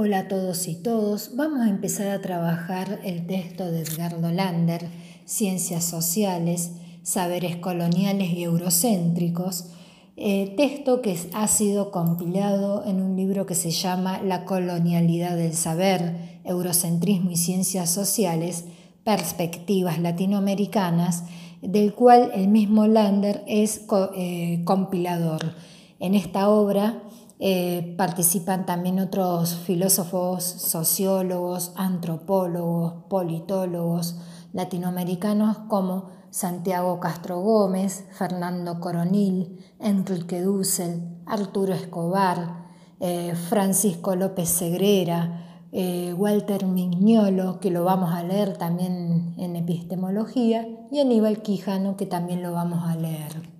Hola 0.00 0.20
a 0.20 0.28
todos 0.28 0.68
y 0.68 0.76
todos. 0.76 1.32
Vamos 1.34 1.58
a 1.66 1.68
empezar 1.68 2.06
a 2.06 2.20
trabajar 2.20 3.00
el 3.02 3.26
texto 3.26 3.68
de 3.68 3.80
Edgardo 3.80 4.30
Lander, 4.30 4.86
Ciencias 5.24 5.82
Sociales, 5.82 6.70
Saberes 7.02 7.56
Coloniales 7.56 8.30
y 8.30 8.44
Eurocéntricos, 8.44 9.72
eh, 10.16 10.54
texto 10.56 11.02
que 11.02 11.18
ha 11.32 11.48
sido 11.48 11.90
compilado 11.90 12.84
en 12.86 13.02
un 13.02 13.16
libro 13.16 13.44
que 13.44 13.56
se 13.56 13.72
llama 13.72 14.22
La 14.22 14.44
colonialidad 14.44 15.36
del 15.36 15.54
saber, 15.54 16.14
Eurocentrismo 16.44 17.32
y 17.32 17.36
Ciencias 17.36 17.90
Sociales, 17.90 18.66
Perspectivas 19.02 19.98
Latinoamericanas, 19.98 21.24
del 21.60 21.92
cual 21.92 22.30
el 22.36 22.46
mismo 22.46 22.86
Lander 22.86 23.42
es 23.48 23.80
eh, 24.14 24.60
compilador. 24.64 25.56
En 25.98 26.14
esta 26.14 26.50
obra 26.50 27.02
eh, 27.40 27.94
participan 27.96 28.66
también 28.66 28.98
otros 28.98 29.54
filósofos, 29.54 30.42
sociólogos, 30.42 31.72
antropólogos, 31.76 33.04
politólogos 33.08 34.16
latinoamericanos 34.52 35.58
como 35.68 36.10
Santiago 36.30 36.98
Castro 37.00 37.40
Gómez, 37.40 38.06
Fernando 38.10 38.80
Coronil, 38.80 39.64
Enrique 39.78 40.42
Dussel, 40.42 41.22
Arturo 41.26 41.74
Escobar, 41.74 42.66
eh, 43.00 43.34
Francisco 43.34 44.16
López 44.16 44.48
Segrera, 44.48 45.64
eh, 45.70 46.14
Walter 46.14 46.66
Mignolo, 46.66 47.60
que 47.60 47.70
lo 47.70 47.84
vamos 47.84 48.12
a 48.12 48.22
leer 48.24 48.56
también 48.56 49.34
en 49.38 49.54
epistemología, 49.54 50.66
y 50.90 50.98
Aníbal 51.00 51.42
Quijano, 51.42 51.96
que 51.96 52.06
también 52.06 52.42
lo 52.42 52.52
vamos 52.52 52.88
a 52.88 52.96
leer. 52.96 53.57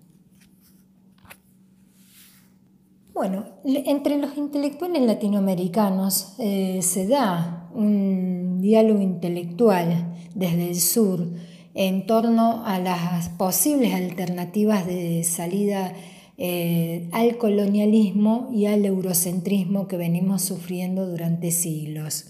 Bueno, 3.18 3.46
entre 3.64 4.16
los 4.16 4.36
intelectuales 4.36 5.02
latinoamericanos 5.02 6.36
eh, 6.38 6.78
se 6.82 7.08
da 7.08 7.68
un 7.74 8.60
diálogo 8.60 9.00
intelectual 9.00 10.14
desde 10.36 10.68
el 10.68 10.76
sur 10.76 11.26
en 11.74 12.06
torno 12.06 12.64
a 12.64 12.78
las 12.78 13.30
posibles 13.30 13.92
alternativas 13.92 14.86
de 14.86 15.24
salida 15.24 15.94
eh, 16.36 17.08
al 17.10 17.38
colonialismo 17.38 18.50
y 18.52 18.66
al 18.66 18.84
eurocentrismo 18.84 19.88
que 19.88 19.96
venimos 19.96 20.42
sufriendo 20.42 21.04
durante 21.04 21.50
siglos. 21.50 22.26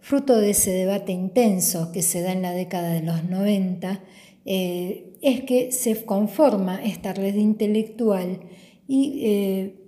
Fruto 0.00 0.38
de 0.38 0.52
ese 0.52 0.70
debate 0.70 1.12
intenso 1.12 1.92
que 1.92 2.00
se 2.00 2.22
da 2.22 2.32
en 2.32 2.40
la 2.40 2.52
década 2.52 2.94
de 2.94 3.02
los 3.02 3.24
90, 3.24 4.00
eh, 4.46 5.18
es 5.20 5.42
que 5.42 5.70
se 5.70 6.02
conforma 6.06 6.82
esta 6.82 7.12
red 7.12 7.34
intelectual 7.34 8.40
y 8.88 9.20
eh, 9.24 9.86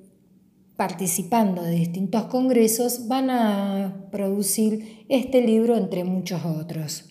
participando 0.77 1.63
de 1.63 1.73
distintos 1.73 2.25
congresos 2.25 3.09
van 3.09 3.31
a 3.31 4.09
producir 4.11 5.05
este 5.09 5.43
libro 5.43 5.77
entre 5.77 6.05
muchos 6.05 6.45
otros. 6.45 7.05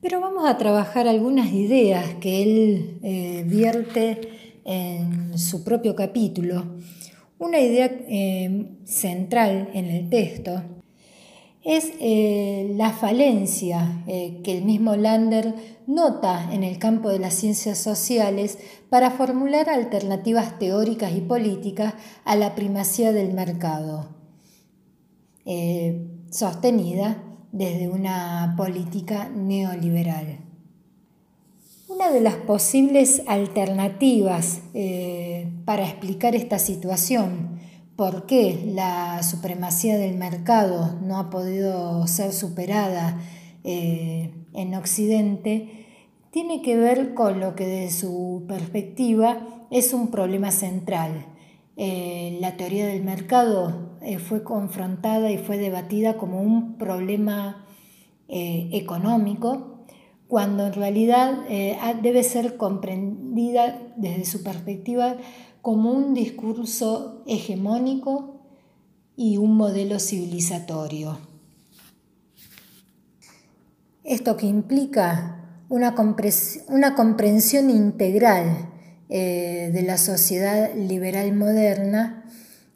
Pero 0.00 0.20
vamos 0.20 0.48
a 0.48 0.56
trabajar 0.56 1.06
algunas 1.06 1.52
ideas 1.52 2.14
que 2.14 2.42
él 2.42 2.98
eh, 3.02 3.44
vierte 3.46 4.20
en 4.64 5.38
su 5.38 5.62
propio 5.62 5.94
capítulo. 5.94 6.64
Una 7.38 7.60
idea 7.60 7.86
eh, 7.86 8.76
central 8.84 9.70
en 9.74 9.86
el 9.86 10.08
texto 10.08 10.79
es 11.62 11.92
la 12.76 12.90
falencia 12.90 14.02
que 14.06 14.56
el 14.58 14.64
mismo 14.64 14.96
Lander 14.96 15.54
nota 15.90 16.52
en 16.52 16.62
el 16.62 16.78
campo 16.78 17.08
de 17.08 17.18
las 17.18 17.34
ciencias 17.34 17.78
sociales 17.78 18.58
para 18.88 19.10
formular 19.10 19.68
alternativas 19.68 20.58
teóricas 20.58 21.12
y 21.16 21.20
políticas 21.20 21.94
a 22.24 22.36
la 22.36 22.54
primacía 22.54 23.12
del 23.12 23.32
mercado, 23.32 24.08
eh, 25.44 26.06
sostenida 26.30 27.22
desde 27.50 27.88
una 27.88 28.54
política 28.56 29.28
neoliberal. 29.28 30.38
Una 31.88 32.10
de 32.10 32.20
las 32.20 32.36
posibles 32.36 33.22
alternativas 33.26 34.60
eh, 34.74 35.52
para 35.64 35.84
explicar 35.84 36.36
esta 36.36 36.60
situación, 36.60 37.58
por 38.00 38.24
qué 38.24 38.58
la 38.64 39.22
supremacía 39.22 39.98
del 39.98 40.16
mercado 40.16 40.98
no 41.02 41.18
ha 41.18 41.28
podido 41.28 42.06
ser 42.06 42.32
superada 42.32 43.20
eh, 43.62 44.32
en 44.54 44.74
Occidente, 44.74 45.86
tiene 46.30 46.62
que 46.62 46.78
ver 46.78 47.12
con 47.12 47.40
lo 47.40 47.54
que 47.54 47.66
desde 47.66 47.98
su 47.98 48.46
perspectiva 48.48 49.66
es 49.70 49.92
un 49.92 50.10
problema 50.10 50.50
central. 50.50 51.26
Eh, 51.76 52.38
la 52.40 52.56
teoría 52.56 52.86
del 52.86 53.04
mercado 53.04 53.98
eh, 54.00 54.18
fue 54.18 54.44
confrontada 54.44 55.30
y 55.30 55.36
fue 55.36 55.58
debatida 55.58 56.16
como 56.16 56.40
un 56.40 56.78
problema 56.78 57.66
económico, 58.28 59.84
cuando 60.26 60.64
en 60.64 60.72
realidad 60.72 61.40
debe 62.00 62.22
ser 62.22 62.56
comprendida 62.56 63.92
desde 63.96 64.24
su 64.24 64.44
perspectiva 64.44 65.16
como 65.62 65.92
un 65.92 66.14
discurso 66.14 67.22
hegemónico 67.26 68.40
y 69.16 69.36
un 69.36 69.56
modelo 69.56 69.98
civilizatorio. 69.98 71.18
Esto 74.04 74.36
que 74.36 74.46
implica 74.46 75.40
una, 75.68 75.94
comprensión 75.94 77.70
integral 77.70 78.68
eh, 79.08 79.70
de 79.72 79.82
la 79.82 79.98
sociedad 79.98 80.74
liberal 80.74 81.32
moderna 81.34 82.24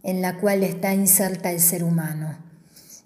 en 0.02 0.20
la 0.20 0.38
cual 0.38 0.62
está 0.62 0.94
inserta 0.94 1.50
el 1.50 1.60
ser 1.60 1.82
humano. 1.82 2.38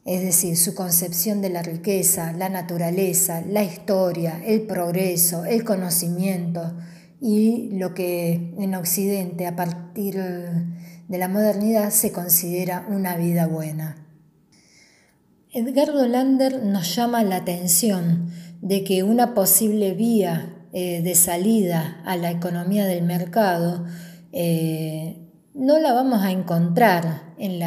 Es 0.05 0.23
decir, 0.23 0.57
su 0.57 0.75
concepción 0.75 1.41
de 1.41 1.51
la 1.51 1.63
riqueza, 1.63 2.33
la 2.33 2.49
naturaleza, 2.49 3.43
la 3.43 3.63
historia, 3.63 4.43
el 4.45 4.63
progreso, 4.63 5.45
el 5.45 5.65
conocimiento 5.65 6.75
y 7.21 7.71
lo 7.73 7.95
que 7.95 8.55
en 8.59 8.75
Occidente 8.75 9.47
a 9.47 9.57
partir 9.57 10.17
de 10.17 11.19
la 11.19 11.29
modernidad 11.29 11.91
se 11.91 12.13
considera 12.13 12.87
una 12.89 13.17
vida 13.17 13.47
buena. 13.47 14.05
Edgardo 15.53 16.07
Lander 16.07 16.63
nos 16.63 16.95
llama 16.95 17.25
la 17.25 17.37
atención 17.37 18.31
de 18.61 18.85
que 18.85 19.03
una 19.03 19.35
posible 19.35 19.95
vía 19.95 20.55
eh, 20.73 21.01
de 21.03 21.15
salida 21.15 22.03
a 22.05 22.17
la 22.17 22.31
economía 22.31 22.85
del 22.85 23.03
mercado 23.03 23.87
eh, 24.33 25.17
no 25.55 25.79
la 25.79 25.95
vamos 25.95 26.23
a 26.23 26.31
encontrar 26.31 27.33
en, 27.39 27.63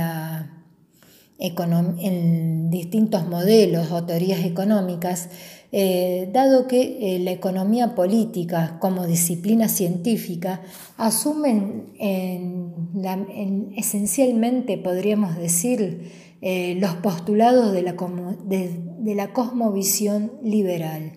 en 1.40 2.70
distintos 2.70 3.28
modelos 3.28 3.92
o 3.92 4.06
teorías 4.06 4.46
económicas, 4.46 5.30
eh, 5.72 6.30
dado 6.34 6.68
que 6.68 7.20
la 7.24 7.32
economía 7.32 7.96
política 7.96 8.78
como 8.80 9.08
disciplina 9.08 9.70
científica 9.70 10.62
asumen 10.98 11.86
esencialmente, 13.76 14.78
podríamos 14.78 15.38
decir, 15.38 16.12
los 16.42 16.96
postulados 16.96 17.72
de 17.74 17.84
la, 19.16 19.34
cosmovisión 19.34 20.32
liberal. 20.44 21.14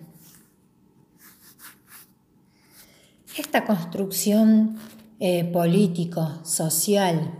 Esta 3.37 3.65
construcción 3.65 4.77
eh, 5.19 5.43
político, 5.45 6.39
social 6.43 7.33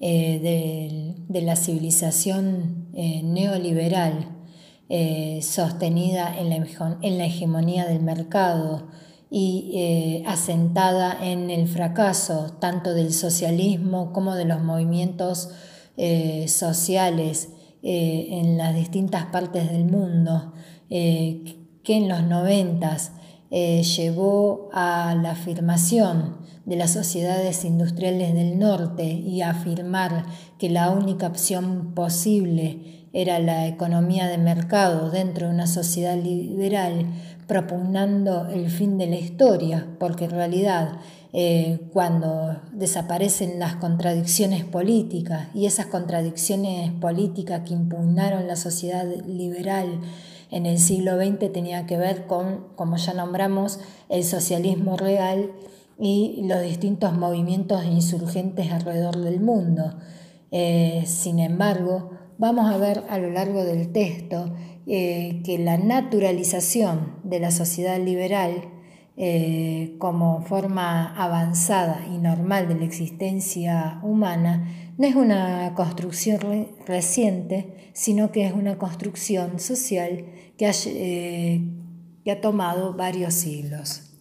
eh, 0.00 1.14
de, 1.28 1.40
la 1.42 1.56
civilización 1.56 2.88
eh, 2.94 3.22
neoliberal 3.22 4.41
sostenida 5.40 6.36
en 6.38 6.50
la, 6.50 7.24
hegemonía 7.24 7.86
del 7.86 8.02
mercado 8.02 8.88
y 9.30 10.22
asentada 10.26 11.16
en 11.22 11.50
el 11.50 11.66
fracaso 11.66 12.52
tanto 12.60 12.92
del 12.92 13.14
socialismo 13.14 14.12
como 14.12 14.34
de 14.34 14.44
los 14.44 14.62
movimientos 14.62 15.48
sociales 16.46 17.48
eh, 17.84 18.28
en 18.38 18.58
las 18.58 18.76
distintas 18.76 19.26
partes 19.26 19.68
del 19.68 19.86
mundo, 19.86 20.52
eh, 20.88 21.66
que 21.82 21.96
en 21.96 22.08
los 22.08 22.22
noventas 22.22 23.10
eh, 23.50 23.82
llevó 23.82 24.70
a 24.72 25.16
la 25.20 25.32
afirmación 25.32 26.36
de 26.64 26.76
las 26.76 26.92
sociedades 26.92 27.64
industriales 27.64 28.34
del 28.34 28.56
norte 28.56 29.02
y 29.02 29.42
a 29.42 29.50
afirmar 29.50 30.26
que 30.60 30.70
la 30.70 30.90
única 30.90 31.26
opción 31.26 31.92
posible 31.92 33.01
era 33.12 33.38
la 33.38 33.66
economía 33.66 34.26
de 34.28 34.38
mercado 34.38 35.10
dentro 35.10 35.46
de 35.46 35.54
una 35.54 35.66
sociedad 35.66 36.16
liberal, 36.16 37.06
propugnando 37.46 38.48
el 38.48 38.70
fin 38.70 38.98
de 38.98 39.06
la 39.06 39.16
historia, 39.16 39.86
porque 39.98 40.24
en 40.24 40.30
realidad 40.30 40.98
eh, 41.32 41.80
cuando 41.92 42.60
desaparecen 42.72 43.58
las 43.58 43.76
contradicciones 43.76 44.64
políticas 44.64 45.48
y 45.54 45.66
esas 45.66 45.86
contradicciones 45.86 46.90
políticas 46.92 47.62
que 47.66 47.74
impugnaron 47.74 48.46
la 48.46 48.56
sociedad 48.56 49.06
liberal 49.26 50.00
en 50.52 50.66
el 50.66 50.78
siglo 50.78 51.16
XX 51.16 51.50
tenía 51.50 51.86
que 51.86 51.96
ver 51.96 52.26
con, 52.26 52.66
como 52.76 52.98
ya 52.98 53.14
nombramos, 53.14 53.80
el 54.10 54.22
socialismo 54.22 54.98
real 54.98 55.50
y 55.98 56.42
los 56.46 56.60
distintos 56.60 57.14
movimientos 57.14 57.86
insurgentes 57.86 58.70
alrededor 58.70 59.16
del 59.16 59.40
mundo. 59.40 59.94
Eh, 60.50 61.04
sin 61.06 61.38
embargo, 61.38 62.10
vamos 62.38 62.72
a 62.72 62.78
ver 62.78 63.04
a 63.08 63.18
lo 63.18 63.30
largo 63.30 63.64
del 63.64 63.92
texto 63.92 64.54
eh, 64.86 65.42
que 65.44 65.58
la 65.58 65.78
naturalización 65.78 67.18
de 67.24 67.40
la 67.40 67.50
sociedad 67.50 67.98
liberal 68.00 68.68
eh, 69.16 69.96
como 69.98 70.42
forma 70.42 71.14
avanzada 71.16 72.06
y 72.12 72.18
normal 72.18 72.68
de 72.68 72.76
la 72.76 72.84
existencia 72.84 74.00
humana 74.02 74.68
no 74.98 75.06
es 75.06 75.14
una 75.14 75.74
construcción 75.74 76.68
reciente, 76.86 77.90
sino 77.92 78.32
que 78.32 78.46
es 78.46 78.52
una 78.52 78.78
construcción 78.78 79.60
social 79.60 80.24
que 80.56 80.66
que 82.24 82.30
ha 82.30 82.40
tomado 82.40 82.94
varios 82.94 83.34
siglos. 83.34 84.11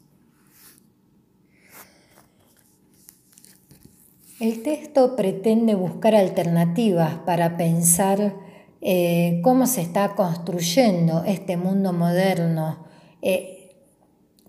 El 4.41 4.63
texto 4.63 5.15
pretende 5.15 5.75
buscar 5.75 6.15
alternativas 6.15 7.13
para 7.27 7.57
pensar 7.57 8.33
eh, 8.81 9.39
cómo 9.43 9.67
se 9.67 9.81
está 9.81 10.15
construyendo 10.15 11.23
este 11.25 11.57
mundo 11.57 11.93
moderno 11.93 12.87
eh, 13.21 13.69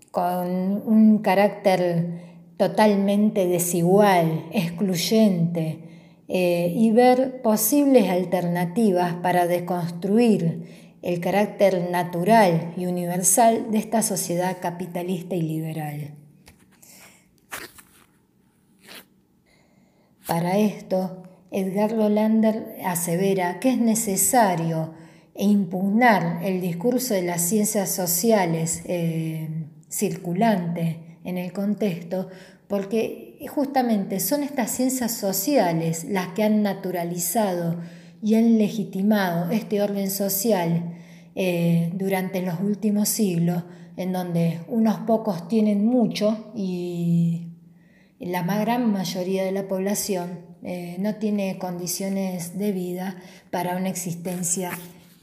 con 0.09 0.81
un 0.87 1.19
carácter 1.19 2.07
totalmente 2.57 3.45
desigual, 3.45 4.45
excluyente, 4.51 5.77
eh, 6.27 6.73
y 6.75 6.89
ver 6.89 7.43
posibles 7.43 8.09
alternativas 8.09 9.13
para 9.21 9.45
deconstruir 9.45 10.95
el 11.03 11.19
carácter 11.19 11.91
natural 11.91 12.73
y 12.75 12.87
universal 12.87 13.69
de 13.69 13.77
esta 13.77 14.01
sociedad 14.01 14.57
capitalista 14.59 15.35
y 15.35 15.43
liberal. 15.43 16.22
Para 20.33 20.57
esto, 20.57 21.21
Edgar 21.51 21.91
Lolander 21.91 22.77
asevera 22.83 23.59
que 23.59 23.69
es 23.69 23.77
necesario 23.77 24.95
impugnar 25.35 26.39
el 26.43 26.59
discurso 26.59 27.13
de 27.13 27.21
las 27.21 27.39
ciencias 27.39 27.91
sociales 27.91 28.81
eh, 28.85 29.47
circulante 29.87 31.19
en 31.23 31.37
el 31.37 31.53
contexto, 31.53 32.29
porque 32.67 33.45
justamente 33.47 34.19
son 34.19 34.41
estas 34.41 34.71
ciencias 34.71 35.11
sociales 35.11 36.03
las 36.05 36.29
que 36.29 36.41
han 36.41 36.63
naturalizado 36.63 37.75
y 38.23 38.33
han 38.33 38.57
legitimado 38.57 39.51
este 39.51 39.83
orden 39.83 40.09
social 40.09 40.95
eh, 41.35 41.91
durante 41.93 42.41
los 42.41 42.59
últimos 42.59 43.07
siglos, 43.07 43.65
en 43.97 44.11
donde 44.11 44.61
unos 44.67 44.97
pocos 45.01 45.47
tienen 45.47 45.85
mucho 45.85 46.51
y 46.55 47.42
la 48.25 48.43
gran 48.43 48.91
mayoría 48.91 49.43
de 49.43 49.51
la 49.51 49.67
población 49.67 50.39
eh, 50.63 50.95
no 50.99 51.15
tiene 51.15 51.57
condiciones 51.57 52.57
de 52.57 52.71
vida 52.71 53.17
para 53.51 53.75
una 53.75 53.89
existencia 53.89 54.71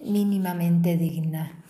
mínimamente 0.05 0.99
digna. 0.99 1.65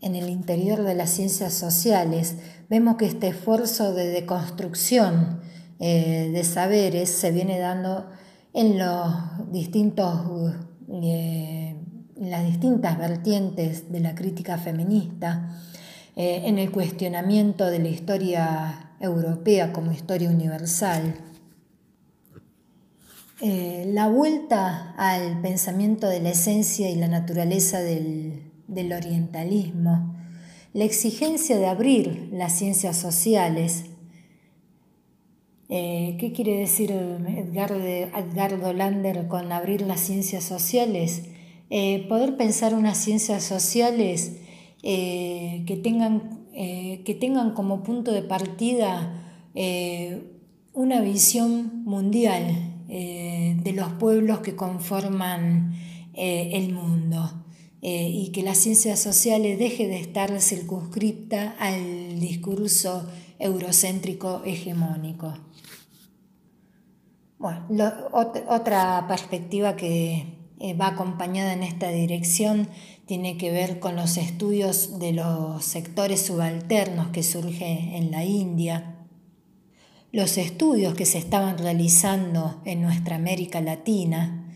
En 0.00 0.14
el 0.14 0.28
interior 0.28 0.82
de 0.82 0.94
las 0.94 1.10
ciencias 1.10 1.52
sociales 1.52 2.36
vemos 2.68 2.96
que 2.96 3.06
este 3.06 3.28
esfuerzo 3.28 3.92
de 3.92 4.06
deconstrucción 4.08 5.40
eh, 5.80 6.30
de 6.32 6.44
saberes 6.44 7.10
se 7.10 7.32
viene 7.32 7.58
dando 7.58 8.08
en 8.52 8.78
los 8.78 9.52
distintos 9.52 10.54
eh, 11.02 11.76
las 12.16 12.46
distintas 12.46 12.98
vertientes 12.98 13.90
de 13.90 14.00
la 14.00 14.14
crítica 14.14 14.56
feminista, 14.56 15.60
en 16.18 16.58
el 16.58 16.70
cuestionamiento 16.70 17.66
de 17.66 17.78
la 17.78 17.88
historia 17.88 18.85
europea 19.00 19.72
como 19.72 19.92
historia 19.92 20.30
universal. 20.30 21.14
Eh, 23.42 23.84
la 23.88 24.08
vuelta 24.08 24.94
al 24.96 25.42
pensamiento 25.42 26.08
de 26.08 26.20
la 26.20 26.30
esencia 26.30 26.88
y 26.88 26.94
la 26.94 27.06
naturaleza 27.06 27.80
del, 27.80 28.40
orientalismo, 28.66 30.16
la 30.72 30.84
exigencia 30.84 31.58
de 31.58 31.66
abrir 31.66 32.30
las 32.32 32.56
ciencias 32.56 32.96
sociales. 32.96 33.84
Eh, 35.68 36.16
¿Qué 36.18 36.32
quiere 36.32 36.56
decir 36.56 36.92
Edgardo, 36.92 38.72
Lander 38.72 39.28
con 39.28 39.52
abrir 39.52 39.82
las 39.82 40.00
ciencias 40.00 40.44
sociales? 40.44 41.24
Eh, 41.68 42.06
poder 42.08 42.38
pensar 42.38 42.74
unas 42.74 42.96
ciencias 42.96 43.44
sociales 43.44 44.32
que 44.82 45.80
tengan 45.82 46.35
eh, 46.58 47.02
que 47.04 47.14
tengan 47.14 47.50
como 47.52 47.82
punto 47.82 48.12
de 48.12 48.22
partida 48.22 49.12
eh, 49.54 50.22
una 50.72 51.02
visión 51.02 51.84
mundial 51.84 52.46
eh, 52.88 53.58
de 53.62 53.72
los 53.74 53.92
pueblos 53.92 54.38
que 54.38 54.56
conforman 54.56 55.74
el 56.14 56.72
mundo 56.72 57.44
y 57.82 58.32
que 58.32 58.42
la 58.42 58.54
ciencia 58.54 58.96
social 58.96 59.42
deje 59.42 59.86
de 59.86 60.00
estar 60.00 60.40
circunscripta 60.40 61.54
al 61.58 62.18
discurso 62.18 63.06
eurocéntrico 63.38 64.42
hegemónico. 64.46 65.34
Bueno, 67.38 67.66
otra 68.48 69.04
perspectiva 69.06 69.76
que 69.76 70.24
va 70.80 70.86
acompañada 70.86 71.52
en 71.52 71.64
esta 71.64 71.90
dirección 71.90 72.70
tiene 73.06 73.38
que 73.38 73.52
ver 73.52 73.78
con 73.78 73.94
los 73.94 74.16
estudios 74.16 74.98
de 74.98 75.12
los 75.12 75.64
sectores 75.64 76.26
subalternos 76.26 77.08
que 77.08 77.22
surgen 77.22 77.94
en 77.94 78.10
la 78.10 78.24
India, 78.24 78.96
los 80.10 80.36
estudios 80.38 80.94
que 80.94 81.06
se 81.06 81.18
estaban 81.18 81.56
realizando 81.58 82.60
en 82.64 82.82
nuestra 82.82 83.16
América 83.16 83.60
Latina, 83.60 84.52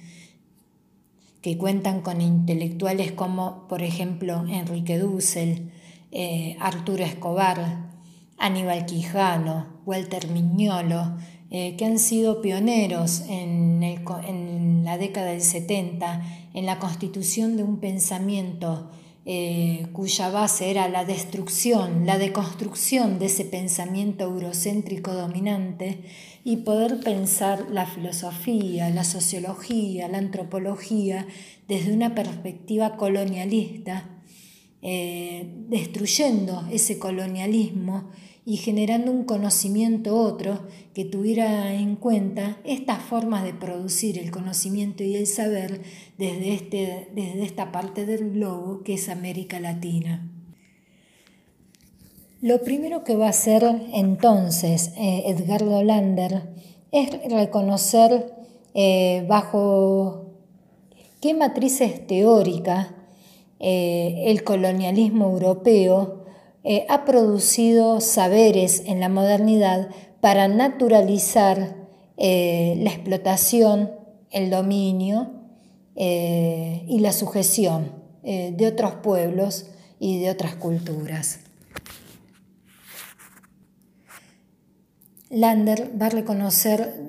que 1.43 1.57
cuentan 1.57 2.03
con 2.03 2.21
intelectuales 2.21 3.13
como, 3.13 3.69
por 3.69 3.83
ejemplo, 3.83 4.45
Enrique 4.49 4.99
Dussel, 4.99 5.71
eh, 6.11 6.57
Arturo 6.61 7.05
Escobar, 7.05 8.00
Aníbal 8.41 8.87
Quijano, 8.87 9.67
Walter 9.85 10.29
Miñolo, 10.29 11.19
eh, 11.51 11.77
que 11.77 11.85
han 11.85 11.99
sido 11.99 12.41
pioneros 12.41 13.23
en, 13.29 14.83
la 14.85 14.97
década 14.99 15.33
del 15.33 15.43
70 15.43 16.23
en 16.55 16.67
la 16.67 16.79
constitución 16.79 17.57
de 17.57 17.63
un 17.63 17.79
pensamiento 17.79 18.91
eh, 19.27 19.87
cuya 19.93 20.31
base 20.31 20.71
era 20.71 20.89
la 20.89 21.05
destrucción, 21.05 22.07
la 22.07 22.19
deconstrucción 22.19 23.19
de 23.19 23.27
ese 23.27 23.45
pensamiento 23.45 24.25
eurocéntrico 24.25 25.13
dominante 25.13 26.03
y 26.43 26.59
poder 26.59 27.01
pensar 27.01 27.67
la 27.71 27.85
filosofía, 27.85 28.89
la 28.89 29.05
sociología, 29.05 30.09
la 30.09 30.19
antropología 30.19 31.27
desde 31.69 31.93
una 31.93 32.15
perspectiva 32.15 32.97
colonialista, 32.97 34.09
eh, 34.83 35.53
destruyendo 35.69 36.67
ese 36.73 36.99
colonialismo 36.99 38.09
y 38.45 38.57
generando 38.57 39.13
un 39.13 39.25
conocimiento 39.25 40.17
otro 40.17 40.61
que 40.95 41.05
tuviera 41.05 41.75
en 41.75 41.97
cuenta 41.97 42.59
estas 42.65 43.03
formas 43.03 43.45
de 43.45 43.55
producir 43.55 44.19
el 44.19 44.31
conocimiento 44.31 45.03
y 45.05 45.17
el 45.17 45.27
saber 45.27 45.83
desde, 46.19 46.55
este, 46.55 47.09
desde 47.15 47.43
esta 47.43 47.71
parte 47.71 48.07
del 48.07 48.31
globo 48.33 48.83
que 48.83 48.95
es 48.95 49.09
América 49.09 49.61
Latina. 49.61 50.29
Lo 52.41 52.63
primero 52.63 53.05
que 53.05 53.17
va 53.17 53.27
a 53.27 53.31
hacer 53.31 53.63
entonces 53.93 54.93
eh, 54.97 55.37
Lander 55.85 56.55
es 56.91 57.11
reconocer 57.31 58.35
eh, 58.73 59.27
bajo 59.29 60.31
qué 61.21 61.35
matrices 61.35 62.07
teóricas 62.07 62.89
eh, 63.59 64.25
el 64.27 64.43
colonialismo 64.43 65.27
europeo 65.27 66.20
eh, 66.63 66.85
ha 66.91 67.07
producido 67.07 68.01
saberes 68.03 68.83
en 68.85 69.01
la 69.01 69.09
modernidad 69.09 69.89
para 70.21 70.47
naturalizar 70.47 71.89
eh, 72.19 72.75
la 72.79 72.91
explotación, 72.91 73.93
el 74.31 74.51
dominio 74.51 75.31
eh, 75.97 76.85
y 76.87 76.99
la 77.01 77.13
sujeción 77.13 77.99
de 78.23 78.67
otros 78.67 78.97
pueblos 78.97 79.71
y 79.99 80.21
de 80.21 80.29
otras 80.29 80.55
culturas. 80.55 81.41
Lander 85.31 85.91
va 86.01 86.07
a 86.07 86.11
reconocer 86.11 87.09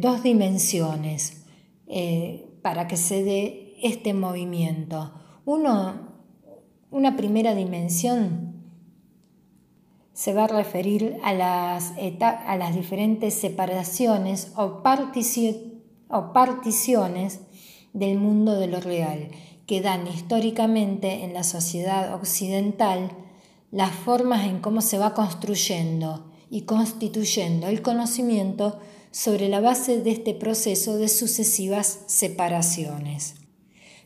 dos 0.00 0.22
dimensiones 0.22 1.44
para 2.62 2.88
que 2.88 2.96
se 2.96 3.22
dé 3.22 3.74
este 3.82 4.14
movimiento. 4.14 5.12
Uno, 5.44 6.08
una 6.90 7.14
primera 7.14 7.54
dimensión 7.54 8.51
se 10.22 10.32
va 10.34 10.44
a 10.44 10.46
referir 10.46 11.18
a 11.24 11.34
las, 11.34 11.94
a 12.20 12.56
las 12.56 12.76
diferentes 12.76 13.34
separaciones 13.34 14.52
o, 14.54 14.84
o 16.10 16.32
particiones 16.32 17.40
del 17.92 18.18
mundo 18.18 18.54
de 18.54 18.68
lo 18.68 18.78
real, 18.78 19.32
que 19.66 19.80
dan 19.80 20.06
históricamente 20.06 21.24
en 21.24 21.34
la 21.34 21.42
sociedad 21.42 22.14
occidental 22.14 23.10
las 23.72 23.90
formas 23.90 24.46
en 24.46 24.60
cómo 24.60 24.80
se 24.80 24.96
va 24.96 25.12
construyendo 25.12 26.30
y 26.48 26.60
constituyendo 26.60 27.66
el 27.66 27.82
conocimiento 27.82 28.78
sobre 29.10 29.48
la 29.48 29.58
base 29.58 30.02
de 30.02 30.12
este 30.12 30.34
proceso 30.34 30.98
de 30.98 31.08
sucesivas 31.08 31.98
separaciones. 32.06 33.34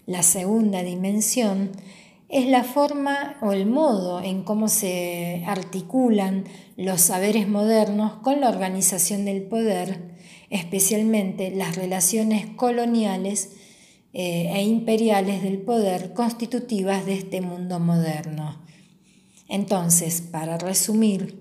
La 0.06 0.22
segunda 0.22 0.82
dimensión 0.82 1.72
es 2.28 2.46
la 2.46 2.64
forma 2.64 3.36
o 3.40 3.52
el 3.52 3.66
modo 3.66 4.20
en 4.20 4.42
cómo 4.42 4.68
se 4.68 5.44
articulan 5.46 6.44
los 6.76 7.00
saberes 7.00 7.48
modernos 7.48 8.14
con 8.14 8.40
la 8.40 8.48
organización 8.48 9.24
del 9.24 9.42
poder, 9.42 10.16
especialmente 10.50 11.52
las 11.52 11.76
relaciones 11.76 12.46
coloniales 12.56 13.50
eh, 14.12 14.50
e 14.52 14.62
imperiales 14.62 15.42
del 15.42 15.58
poder 15.58 16.14
constitutivas 16.14 17.06
de 17.06 17.14
este 17.14 17.40
mundo 17.40 17.78
moderno. 17.78 18.60
Entonces, 19.48 20.20
para 20.20 20.58
resumir, 20.58 21.38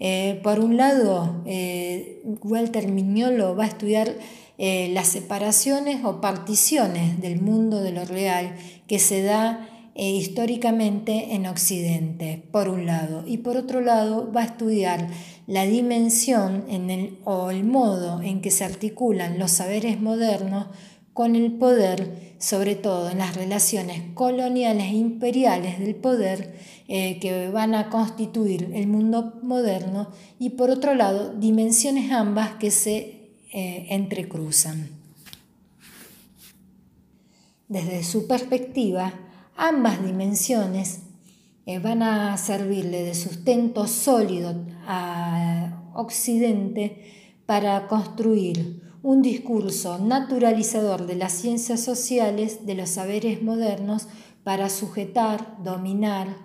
eh, 0.00 0.40
por 0.42 0.58
un 0.58 0.76
lado, 0.76 1.42
eh, 1.46 2.22
Walter 2.42 2.88
Mignolo 2.88 3.54
va 3.54 3.64
a 3.64 3.68
estudiar 3.68 4.16
las 4.56 5.08
separaciones 5.08 6.04
o 6.04 6.20
particiones 6.20 7.20
del 7.20 7.40
mundo 7.40 7.82
de 7.82 7.90
lo 7.90 8.04
real 8.04 8.54
que 8.86 9.00
se 9.00 9.24
da 9.24 9.68
e 9.94 10.10
históricamente 10.10 11.34
en 11.34 11.46
Occidente, 11.46 12.42
por 12.50 12.68
un 12.68 12.84
lado, 12.84 13.24
y 13.26 13.38
por 13.38 13.56
otro 13.56 13.80
lado 13.80 14.32
va 14.32 14.42
a 14.42 14.46
estudiar 14.46 15.08
la 15.46 15.64
dimensión 15.66 16.64
en 16.68 16.90
el, 16.90 17.18
o 17.24 17.50
el 17.50 17.64
modo 17.64 18.20
en 18.20 18.40
que 18.40 18.50
se 18.50 18.64
articulan 18.64 19.38
los 19.38 19.52
saberes 19.52 20.00
modernos 20.00 20.66
con 21.12 21.36
el 21.36 21.52
poder, 21.52 22.34
sobre 22.38 22.74
todo 22.74 23.08
en 23.08 23.18
las 23.18 23.36
relaciones 23.36 24.02
coloniales 24.14 24.86
e 24.86 24.96
imperiales 24.96 25.78
del 25.78 25.94
poder 25.94 26.56
eh, 26.88 27.20
que 27.20 27.48
van 27.50 27.76
a 27.76 27.88
constituir 27.88 28.72
el 28.74 28.88
mundo 28.88 29.38
moderno, 29.42 30.10
y 30.40 30.50
por 30.50 30.70
otro 30.70 30.94
lado, 30.94 31.32
dimensiones 31.34 32.10
ambas 32.10 32.56
que 32.56 32.72
se 32.72 33.30
eh, 33.52 33.86
entrecruzan. 33.90 34.88
Desde 37.68 38.02
su 38.02 38.26
perspectiva, 38.26 39.14
Ambas 39.56 40.04
dimensiones 40.04 41.02
eh, 41.64 41.78
van 41.78 42.02
a 42.02 42.36
servirle 42.36 43.04
de 43.04 43.14
sustento 43.14 43.86
sólido 43.86 44.66
a 44.86 45.90
Occidente 45.94 47.04
para 47.46 47.86
construir 47.86 48.82
un 49.02 49.22
discurso 49.22 49.98
naturalizador 49.98 51.06
de 51.06 51.14
las 51.14 51.32
ciencias 51.32 51.80
sociales, 51.80 52.66
de 52.66 52.74
los 52.74 52.90
saberes 52.90 53.42
modernos, 53.42 54.08
para 54.42 54.68
sujetar, 54.68 55.62
dominar 55.62 56.36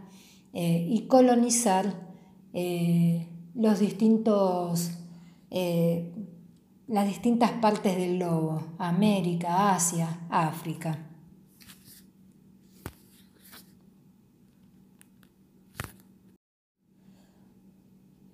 eh, 0.54 0.86
y 0.88 1.08
colonizar 1.08 2.08
eh, 2.54 3.28
los 3.56 3.80
distintos, 3.80 4.92
las 6.88 7.08
distintas 7.08 7.52
partes 7.54 7.98
del 7.98 8.18
globo, 8.18 8.64
América, 8.78 9.74
Asia, 9.74 10.28
África. 10.30 11.09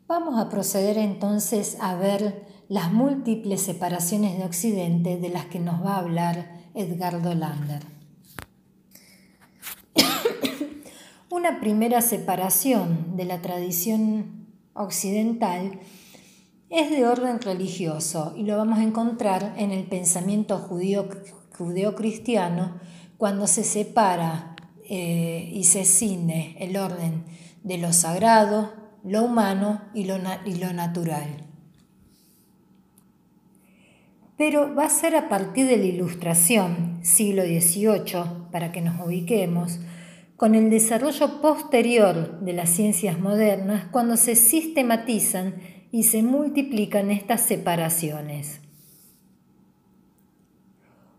Vamos 0.07 0.37
a 0.37 0.49
proceder 0.49 0.99
entonces 0.99 1.77
a 1.81 1.95
ver 1.95 2.45
las 2.69 2.93
múltiples 2.93 3.61
separaciones 3.61 4.37
de 4.37 4.45
Occidente 4.45 5.17
de 5.17 5.29
las 5.29 5.45
que 5.47 5.59
nos 5.59 5.83
va 5.83 5.95
a 5.95 5.99
hablar 5.99 6.61
Edgardo 6.75 7.33
Lander. 7.33 7.81
Una 11.31 11.59
primera 11.59 12.01
separación 12.01 13.17
de 13.17 13.25
la 13.25 13.41
tradición 13.41 14.45
occidental 14.75 15.79
es 16.69 16.91
de 16.91 17.07
orden 17.07 17.41
religioso 17.41 18.35
y 18.37 18.43
lo 18.43 18.57
vamos 18.57 18.77
a 18.77 18.83
encontrar 18.83 19.55
en 19.57 19.71
el 19.71 19.85
pensamiento 19.85 20.59
judío, 20.59 21.09
cristiano 21.95 22.79
cuando 23.17 23.47
se 23.47 23.63
separa 23.63 24.55
eh, 24.87 25.49
y 25.51 25.63
se 25.63 25.83
cine 25.83 26.57
el 26.59 26.77
orden 26.77 27.23
de 27.63 27.79
lo 27.79 27.91
sagrado, 27.91 28.84
lo 29.05 29.23
humano 29.23 29.81
y 29.93 30.05
lo, 30.05 30.17
natural. 30.17 31.45
Pero 34.37 34.73
va 34.75 34.85
a 34.85 34.89
ser 34.89 35.15
a 35.15 35.29
partir 35.29 35.67
de 35.67 35.77
la 35.77 35.85
Ilustración, 35.85 36.99
siglo 37.03 37.43
XVIII, 37.43 38.49
para 38.51 38.71
que 38.71 38.81
nos 38.81 38.99
ubiquemos, 39.05 39.79
con 40.35 40.55
el 40.55 40.69
desarrollo 40.69 41.39
posterior 41.39 42.39
de 42.41 42.53
las 42.53 42.69
ciencias 42.69 43.19
modernas, 43.19 43.85
cuando 43.91 44.17
se 44.17 44.35
sistematizan 44.35 45.55
y 45.91 46.03
se 46.03 46.23
multiplican 46.23 47.11
estas 47.11 47.41
separaciones. 47.41 48.59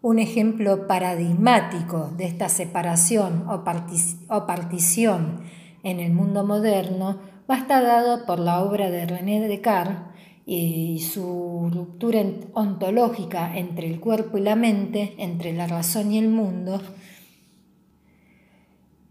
Un 0.03 0.19
ejemplo 0.19 0.87
paradigmático 0.87 2.13
de 2.17 2.27
esta 2.27 2.49
separación 2.49 3.47
o, 3.49 3.65
partición 3.65 5.41
en 5.83 6.01
el 6.01 6.13
mundo 6.13 6.45
moderno 6.45 7.36
va 7.49 7.55
a 7.55 7.59
estar 7.59 7.83
dado 7.83 8.27
por 8.27 8.39
la 8.39 8.63
obra 8.63 8.91
de 8.91 9.07
René 9.07 9.47
Descartes 9.47 10.17
y 10.47 11.01
su 11.01 11.69
ruptura 11.73 12.25
ontológica 12.53 13.59
entre 13.59 13.89
el 13.89 13.99
cuerpo 13.99 14.39
y 14.39 14.43
la 14.43 14.55
mente, 14.55 15.15
entre 15.19 15.53
la 15.53 15.67
razón 15.67 16.13
y 16.13 16.19
el 16.19 16.29
mundo, 16.29 16.81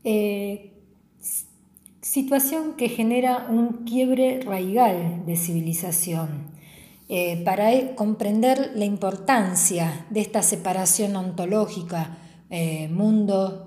eh, 0.05 0.71
situación 1.99 2.75
que 2.77 2.87
genera 2.87 3.47
un 3.49 3.83
quiebre 3.85 4.39
raigal 4.41 5.25
de 5.25 5.35
civilización. 5.35 6.55
Eh, 7.07 7.43
para 7.43 7.71
e, 7.71 7.93
comprender 7.93 8.71
la 8.73 8.85
importancia 8.85 10.07
de 10.09 10.21
esta 10.21 10.41
separación 10.41 11.15
ontológica, 11.15 12.17
eh, 12.49 12.87
mundo, 12.87 13.61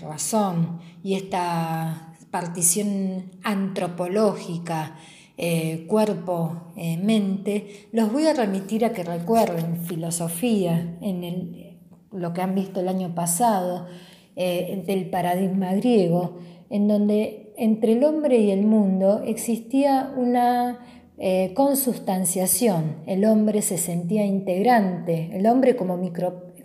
razón, 0.00 0.78
y 1.02 1.14
esta 1.14 2.11
partición 2.32 3.30
antropológica, 3.44 4.96
eh, 5.36 5.84
cuerpo, 5.86 6.72
eh, 6.76 6.96
mente, 6.96 7.88
los 7.92 8.10
voy 8.10 8.26
a 8.26 8.32
remitir 8.32 8.84
a 8.84 8.92
que 8.92 9.04
recuerden 9.04 9.84
filosofía, 9.84 10.96
en 11.02 11.78
lo 12.10 12.32
que 12.32 12.40
han 12.40 12.54
visto 12.54 12.80
el 12.80 12.88
año 12.88 13.14
pasado, 13.14 13.86
eh, 14.34 14.82
del 14.86 15.10
paradigma 15.10 15.74
griego, 15.74 16.38
en 16.70 16.88
donde 16.88 17.52
entre 17.58 17.92
el 17.92 18.02
hombre 18.02 18.38
y 18.38 18.50
el 18.50 18.62
mundo 18.62 19.22
existía 19.24 20.12
una 20.16 20.80
consustanciación, 21.54 22.96
el 23.06 23.24
hombre 23.26 23.62
se 23.62 23.78
sentía 23.78 24.26
integrante, 24.26 25.30
el 25.32 25.46
hombre 25.46 25.76
como 25.76 25.96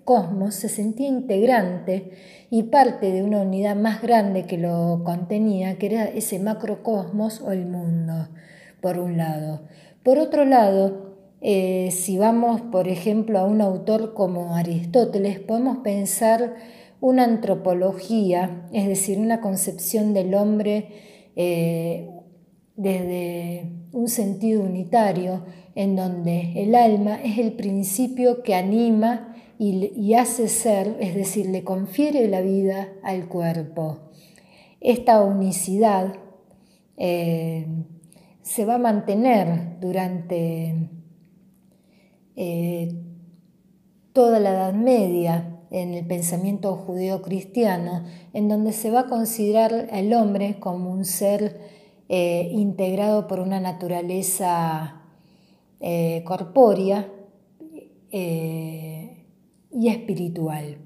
microcosmos 0.08 0.56
se 0.56 0.70
sentía 0.70 1.08
integrante 1.08 2.12
y 2.50 2.64
parte 2.64 3.12
de 3.12 3.24
una 3.24 3.42
unidad 3.42 3.76
más 3.76 4.02
grande 4.02 4.46
que 4.46 4.58
lo 4.58 5.02
contenía, 5.04 5.78
que 5.78 5.88
era 5.88 6.06
ese 6.06 6.40
macrocosmos 6.40 7.42
o 7.42 7.52
el 7.52 7.66
mundo, 7.66 8.30
por 8.82 9.00
un 9.00 9.18
lado. 9.18 9.64
Por 10.04 10.18
otro 10.18 10.46
lado, 10.46 11.18
eh, 11.42 11.90
si 11.92 12.18
vamos, 12.18 12.62
por 12.62 12.88
ejemplo, 12.88 13.40
a 13.40 13.46
un 13.46 13.60
autor 13.60 14.14
como 14.14 14.56
Aristóteles, 14.56 15.42
podemos 15.42 15.80
pensar 15.80 16.56
una 17.02 17.26
antropología, 17.26 18.66
es 18.72 18.88
decir, 18.88 19.20
una 19.20 19.42
concepción 19.42 20.14
del 20.14 20.34
hombre 20.36 20.88
eh, 21.36 22.10
desde 22.78 23.74
un 23.92 24.08
sentido 24.08 24.64
unitario, 24.64 25.44
en 25.76 25.98
donde 25.98 26.54
el 26.64 26.76
alma 26.76 27.20
es 27.22 27.38
el 27.40 27.52
principio 27.52 28.42
que 28.42 28.56
anima 28.56 29.34
y, 29.60 30.14
hace 30.14 30.48
ser, 30.50 30.98
es 31.00 31.16
decir, 31.16 31.48
le 31.48 31.64
confiere 31.64 32.28
la 32.28 32.42
vida 32.42 32.90
al 33.04 33.28
cuerpo. 33.28 34.00
Esta 34.82 35.24
unicidad 35.24 36.14
eh, 36.96 37.66
se 38.44 38.66
va 38.66 38.76
a 38.76 38.80
mantener 38.80 39.80
durante 39.80 40.90
eh, 42.36 42.96
toda 44.14 44.40
la 44.40 44.52
Edad 44.52 44.74
Media 44.74 45.60
en 45.72 45.96
el 45.96 46.06
pensamiento 46.06 46.76
judeo-cristiano, 46.76 48.04
en 48.34 48.48
donde 48.48 48.74
se 48.74 48.92
va 48.92 49.02
a 49.02 49.08
considerar 49.08 49.88
al 49.92 50.14
hombre 50.14 50.60
como 50.60 50.92
un 50.92 51.04
ser 51.04 51.60
eh, 52.10 52.50
integrado 52.54 53.28
por 53.28 53.40
una 53.40 53.60
naturaleza 53.60 55.02
corpórea, 56.26 57.08
y 59.78 59.90
espiritual. 59.90 60.78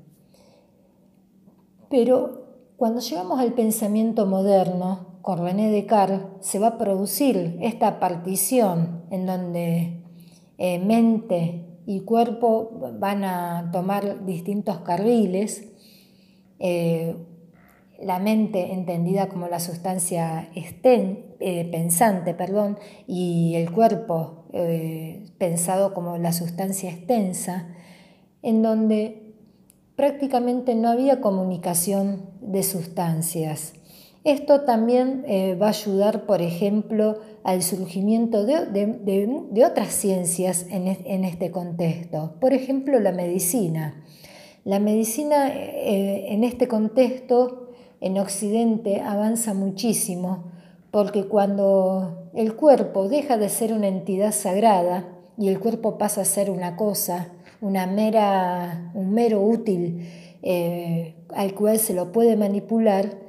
Pero 1.89 2.41
cuando 2.75 2.99
llegamos 2.99 3.39
al 3.39 3.53
pensamiento 3.53 4.25
moderno, 4.25 5.11
con 5.21 5.39
René 5.39 5.69
Descartes, 5.69 6.19
se 6.41 6.59
va 6.59 6.67
a 6.67 6.77
producir 6.77 7.57
esta 7.61 7.99
partición 7.99 9.03
en 9.11 9.25
donde 9.25 10.03
eh, 10.57 10.79
mente 10.79 11.67
y 11.85 12.01
cuerpo 12.01 12.71
van 12.99 13.23
a 13.23 13.69
tomar 13.71 14.25
distintos 14.25 14.79
carriles. 14.79 15.69
Eh, 16.59 17.15
la 17.99 18.19
mente 18.19 18.73
entendida 18.73 19.29
como 19.29 19.47
la 19.47 19.59
sustancia 19.59 20.49
eh, 20.55 21.69
pensante 21.71 22.33
perdón, 22.33 22.77
y 23.07 23.53
el 23.55 23.71
cuerpo 23.71 24.45
pensado 25.37 25.93
como 25.93 26.17
la 26.17 26.33
sustancia 26.33 26.89
extensa, 26.89 27.69
en 28.41 28.61
donde 28.61 29.33
prácticamente 29.95 30.75
no 30.75 30.89
había 30.89 31.21
comunicación 31.21 32.29
de 32.41 32.63
sustancias. 32.63 33.73
Esto 34.23 34.61
también 34.61 35.23
eh, 35.27 35.55
va 35.55 35.67
a 35.67 35.69
ayudar, 35.69 36.25
por 36.25 36.41
ejemplo, 36.41 37.19
al 37.43 37.63
surgimiento 37.63 38.45
de, 38.45 39.65
otras 39.65 39.93
ciencias 39.93 40.67
en, 40.69 41.25
este 41.25 41.49
contexto. 41.49 42.35
Por 42.39 42.53
ejemplo, 42.53 42.99
la 42.99 43.11
medicina. 43.11 44.03
La 44.63 44.79
medicina 44.79 45.51
en 45.51 46.43
este 46.43 46.67
contexto 46.67 47.71
en 47.99 48.17
Occidente 48.17 49.01
avanza 49.01 49.53
muchísimo 49.53 50.51
porque 50.91 51.25
cuando 51.25 52.29
el 52.33 52.55
cuerpo 52.55 53.07
deja 53.07 53.37
de 53.37 53.47
ser 53.47 53.73
una 53.73 53.87
entidad 53.87 54.33
sagrada 54.33 55.07
y 55.37 55.47
el 55.47 55.59
cuerpo 55.59 55.97
pasa 55.97 56.21
a 56.21 56.25
ser 56.25 56.49
una 56.49 56.75
cosa, 56.75 57.29
una 57.61 57.85
mera, 57.87 58.91
un 58.93 59.13
mero 59.13 59.41
útil 59.41 60.07
eh, 60.41 61.15
al 61.33 61.53
cual 61.53 61.79
se 61.79 61.93
lo 61.93 62.11
puede 62.11 62.35
manipular, 62.35 63.19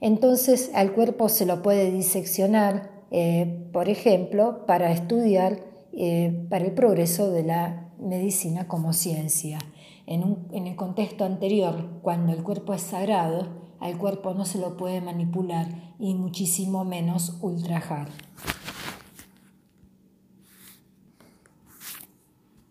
entonces 0.00 0.70
al 0.74 0.92
cuerpo 0.92 1.28
se 1.28 1.46
lo 1.46 1.62
puede 1.62 1.90
diseccionar, 1.90 2.90
eh, 3.10 3.66
por 3.72 3.88
ejemplo, 3.88 4.66
para 4.66 4.92
estudiar 4.92 5.60
eh, 5.94 6.46
para 6.50 6.66
el 6.66 6.72
progreso 6.72 7.30
de 7.30 7.42
la 7.42 7.90
medicina 7.98 8.68
como 8.68 8.92
ciencia. 8.92 9.58
en 10.06 10.66
el 10.66 10.76
contexto 10.76 11.24
anterior, 11.24 12.00
cuando 12.02 12.32
el 12.32 12.42
cuerpo 12.42 12.72
es 12.72 12.82
sagrado, 12.82 13.48
al 13.80 13.98
cuerpo 13.98 14.32
no 14.34 14.44
se 14.44 14.58
lo 14.58 14.76
puede 14.76 15.00
manipular 15.00 15.68
y 15.98 16.14
muchísimo 16.14 16.84
menos 16.84 17.38
ultrajar. 17.42 18.08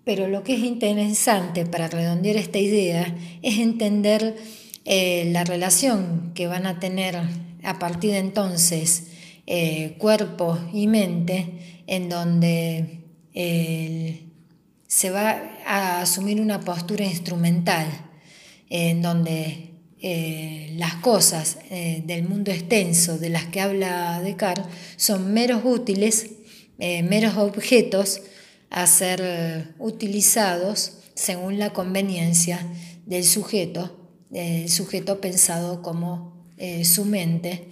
Pero 0.07 0.29
lo 0.29 0.41
que 0.41 0.53
es 0.53 0.61
interesante 0.61 1.65
para 1.65 1.89
redondear 1.89 2.37
esta 2.37 2.59
idea 2.59 3.13
es 3.41 3.59
entender 3.59 4.37
eh, 4.85 5.29
la 5.33 5.43
relación 5.43 6.31
que 6.33 6.47
van 6.47 6.65
a 6.65 6.79
tener 6.79 7.17
a 7.61 7.77
partir 7.77 8.11
de 8.11 8.19
entonces 8.19 9.07
eh, 9.47 9.95
cuerpo 9.97 10.57
y 10.71 10.87
mente, 10.87 11.83
en 11.87 12.07
donde 12.07 13.01
se 14.87 15.09
va 15.09 15.41
a 15.65 15.99
asumir 16.03 16.39
una 16.39 16.61
postura 16.61 17.03
instrumental, 17.03 17.87
en 18.69 19.01
donde 19.01 19.71
eh, 20.01 20.73
las 20.77 20.95
cosas 20.95 21.57
del 21.69 22.23
mundo 22.23 22.51
extenso 22.51 23.17
de 23.17 23.27
las 23.27 23.47
que 23.47 23.59
habla 23.59 24.21
Descartes 24.21 24.67
son 24.95 25.33
meros 25.33 25.63
útiles, 25.65 26.27
eh, 26.79 27.03
meros 27.03 27.35
objetos 27.35 28.21
a 28.69 28.87
ser 28.87 29.73
utilizados 29.79 30.93
según 31.15 31.59
la 31.59 31.73
conveniencia 31.73 32.65
del 33.05 33.23
sujeto, 33.23 33.97
el 34.31 34.69
sujeto 34.69 35.21
pensado 35.21 35.81
como 35.81 36.45
su 36.83 37.05
mente, 37.05 37.69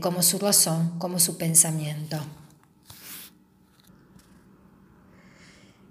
como 0.00 0.22
su 0.22 0.38
razón, 0.38 0.98
como 0.98 1.18
su 1.18 1.38
pensamiento. 1.38 2.18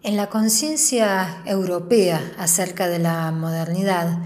En 0.06 0.18
la 0.18 0.30
conciencia 0.30 1.42
europea 1.48 2.36
acerca 2.38 2.88
de 2.88 3.00
la 3.00 3.32
modernidad, 3.32 4.20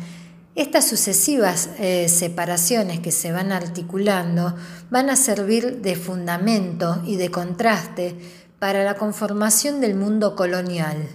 estas 0.55 0.85
sucesivas 0.85 1.69
eh, 1.79 2.09
separaciones 2.09 2.99
que 2.99 3.13
se 3.13 3.31
van 3.31 3.53
articulando 3.53 4.57
van 4.89 5.09
a 5.09 5.15
servir 5.15 5.77
de 5.81 5.95
fundamento 5.95 7.01
y 7.05 7.15
de 7.15 7.31
contraste 7.31 8.17
para 8.59 8.83
la 8.83 8.95
conformación 8.95 9.79
del 9.79 9.95
mundo 9.95 10.35
colonial. 10.35 11.07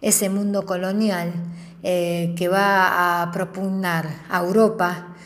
Ese 0.00 0.30
mundo 0.30 0.64
colonial 0.64 1.32
eh, 1.82 2.34
que 2.36 2.48
va 2.48 3.22
a 3.22 3.32
propugnar 3.32 4.08
a 4.30 4.40
Europa 4.40 5.16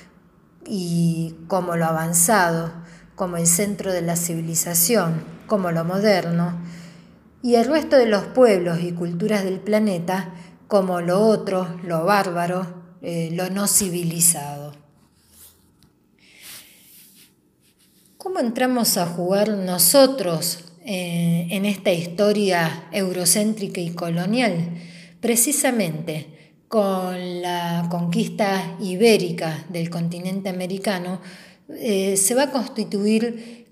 y 0.67 1.37
como 1.49 1.77
lo 1.77 1.85
avanzado, 1.85 2.73
como 3.15 3.37
el 3.37 3.47
centro 3.47 3.93
de 3.93 4.01
la 4.01 4.17
civilización, 4.17 5.23
como 5.47 5.71
lo 5.71 5.85
moderno, 5.85 6.59
y 7.43 7.57
el 7.57 7.67
resto 7.67 7.97
de 7.97 8.07
los 8.07 8.25
pueblos 8.25 8.81
y 8.81 8.93
culturas 8.93 9.45
del 9.45 9.61
planeta 9.61 10.31
como 10.69 11.03
lo 11.03 11.21
otro, 11.21 11.69
lo 11.85 12.05
bárbaro, 12.05 12.67
eh, 13.03 13.31
lo 13.33 13.51
no 13.51 13.67
civilizado. 13.67 14.73
¿Cómo 18.17 18.39
entramos 18.39 18.97
a 18.97 19.07
jugar 19.07 19.51
nosotros 19.51 20.72
eh, 20.85 21.47
en 21.51 21.65
esta 21.65 21.93
historia 21.93 22.89
eurocéntrica 22.93 23.81
y 23.81 23.91
colonial? 23.91 24.75
Precisamente 25.21 26.27
con 26.69 27.43
la 27.43 27.87
conquista 27.91 28.77
ibérica 28.81 29.67
del 29.69 29.91
continente 29.91 30.49
americano, 30.49 31.21
eh, 31.69 32.17
se 32.17 32.35
va 32.35 32.45
a 32.45 32.51
constituir 32.51 33.63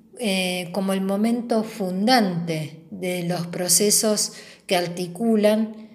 como 0.73 0.93
el 0.93 1.01
momento 1.01 1.65
fundante 1.65 2.85
de 2.91 3.23
los 3.23 3.47
procesos 3.47 4.35
que 4.67 4.77
articulan 4.77 5.89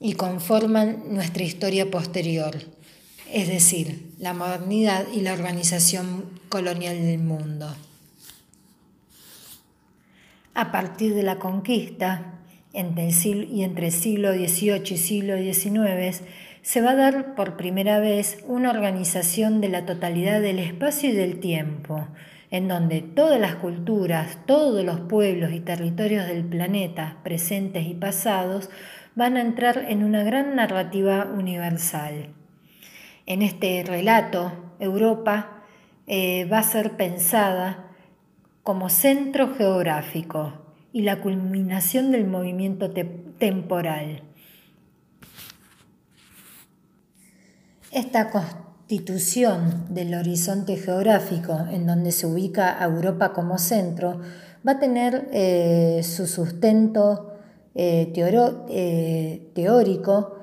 y 0.00 0.14
conforman 0.14 1.04
nuestra 1.14 1.44
historia 1.44 1.90
posterior, 1.90 2.56
es 3.32 3.48
decir, 3.48 4.12
la 4.18 4.32
modernidad 4.32 5.06
y 5.12 5.20
la 5.20 5.34
organización 5.34 6.40
colonial 6.48 6.96
del 6.96 7.18
mundo. 7.18 7.74
A 10.54 10.72
partir 10.72 11.14
de 11.14 11.22
la 11.22 11.38
conquista, 11.38 12.40
entre 12.72 13.08
el 13.08 13.48
y 13.50 13.62
entre 13.62 13.86
el 13.86 13.92
siglo 13.92 14.32
XVIII 14.32 14.92
y 14.92 14.98
siglo 14.98 15.36
XIX, 15.36 16.22
se 16.62 16.82
va 16.82 16.90
a 16.90 16.96
dar 16.96 17.34
por 17.34 17.56
primera 17.56 18.00
vez 18.00 18.44
una 18.46 18.70
organización 18.70 19.60
de 19.60 19.68
la 19.68 19.86
totalidad 19.86 20.40
del 20.40 20.58
espacio 20.58 21.10
y 21.10 21.12
del 21.12 21.40
tiempo, 21.40 22.08
en 22.50 22.66
donde 22.66 23.00
todas 23.00 23.40
las 23.40 23.54
culturas, 23.56 24.38
todos 24.44 24.84
los 24.84 25.00
pueblos 25.00 25.52
y 25.52 25.60
territorios 25.60 26.26
del 26.26 26.44
planeta, 26.44 27.18
presentes 27.22 27.86
y 27.86 27.94
pasados, 27.94 28.70
van 29.14 29.36
a 29.36 29.40
entrar 29.40 29.86
en 29.88 30.02
una 30.02 30.24
gran 30.24 30.56
narrativa 30.56 31.26
universal. 31.32 32.34
En 33.26 33.42
este 33.42 33.84
relato, 33.86 34.74
Europa 34.80 35.62
eh, 36.08 36.46
va 36.50 36.58
a 36.58 36.64
ser 36.64 36.96
pensada 36.96 37.89
como 38.70 38.88
centro 38.88 39.52
geográfico 39.56 40.52
y 40.92 41.02
la 41.02 41.20
culminación 41.20 42.12
del 42.12 42.28
movimiento 42.28 42.92
temporal. 42.92 44.22
Esta 47.90 48.30
constitución 48.30 49.86
del 49.88 50.14
horizonte 50.14 50.76
geográfico 50.76 51.66
en 51.72 51.84
donde 51.84 52.12
se 52.12 52.28
ubica 52.28 52.78
Europa 52.80 53.32
como 53.32 53.58
centro 53.58 54.20
va 54.64 54.72
a 54.74 54.78
tener 54.78 55.28
eh, 55.32 56.02
su 56.04 56.28
sustento 56.28 57.32
eh, 57.74 58.12
eh, 58.14 59.50
teórico, 59.52 60.36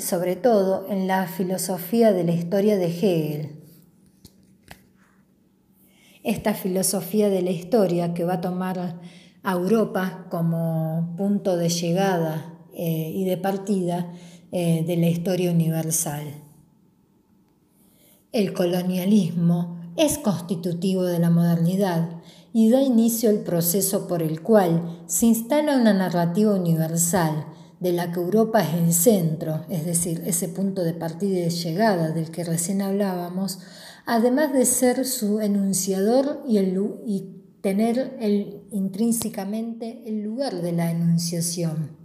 sobre 0.00 0.36
todo 0.36 0.86
en 0.90 1.06
la 1.06 1.26
filosofía 1.28 2.12
de 2.12 2.24
la 2.24 2.32
historia 2.32 2.76
de 2.76 2.86
Hegel. 2.88 3.55
Esta 6.26 6.52
filosofía 6.52 7.30
de 7.30 7.40
la 7.40 7.52
historia 7.52 8.12
que 8.12 8.24
va 8.24 8.34
a 8.34 8.40
tomar 8.40 8.98
a 9.42 9.52
Europa 9.52 10.26
como 10.28 11.14
punto 11.16 11.56
de 11.56 11.68
llegada 11.68 12.52
eh, 12.74 13.12
y 13.14 13.24
de 13.24 13.36
partida 13.38 14.12
de 14.52 14.96
la 14.96 15.08
historia 15.08 15.50
universal. 15.50 16.24
El 18.32 18.54
colonialismo 18.54 19.78
es 19.96 20.18
constitutivo 20.18 21.04
de 21.04 21.18
la 21.18 21.30
modernidad 21.30 22.08
y 22.52 22.70
da 22.70 22.82
inicio 22.82 23.30
al 23.30 23.40
proceso 23.40 24.08
por 24.08 24.22
el 24.22 24.42
cual 24.42 25.02
se 25.06 25.26
instala 25.26 25.76
una 25.76 25.92
narrativa 25.92 26.54
universal 26.54 27.46
de 27.80 27.92
la 27.92 28.12
que 28.12 28.20
Europa 28.20 28.62
es 28.62 28.74
el 28.74 28.94
centro, 28.94 29.66
es 29.68 29.84
decir, 29.84 30.22
ese 30.24 30.48
punto 30.48 30.82
de 30.82 30.94
partida 30.94 31.38
y 31.38 31.42
de 31.42 31.50
llegada 31.50 32.10
del 32.12 32.30
que 32.30 32.44
recién 32.44 32.80
hablábamos, 32.80 33.58
además 34.06 34.52
de 34.52 34.64
ser 34.64 35.04
su 35.04 35.40
enunciador 35.40 36.42
y, 36.46 36.58
y 36.58 37.36
tener 37.60 38.16
el, 38.20 38.62
intrínsecamente 38.70 40.04
el 40.06 40.22
lugar 40.22 40.62
de 40.62 40.72
la 40.72 40.90
enunciación. 40.90 41.96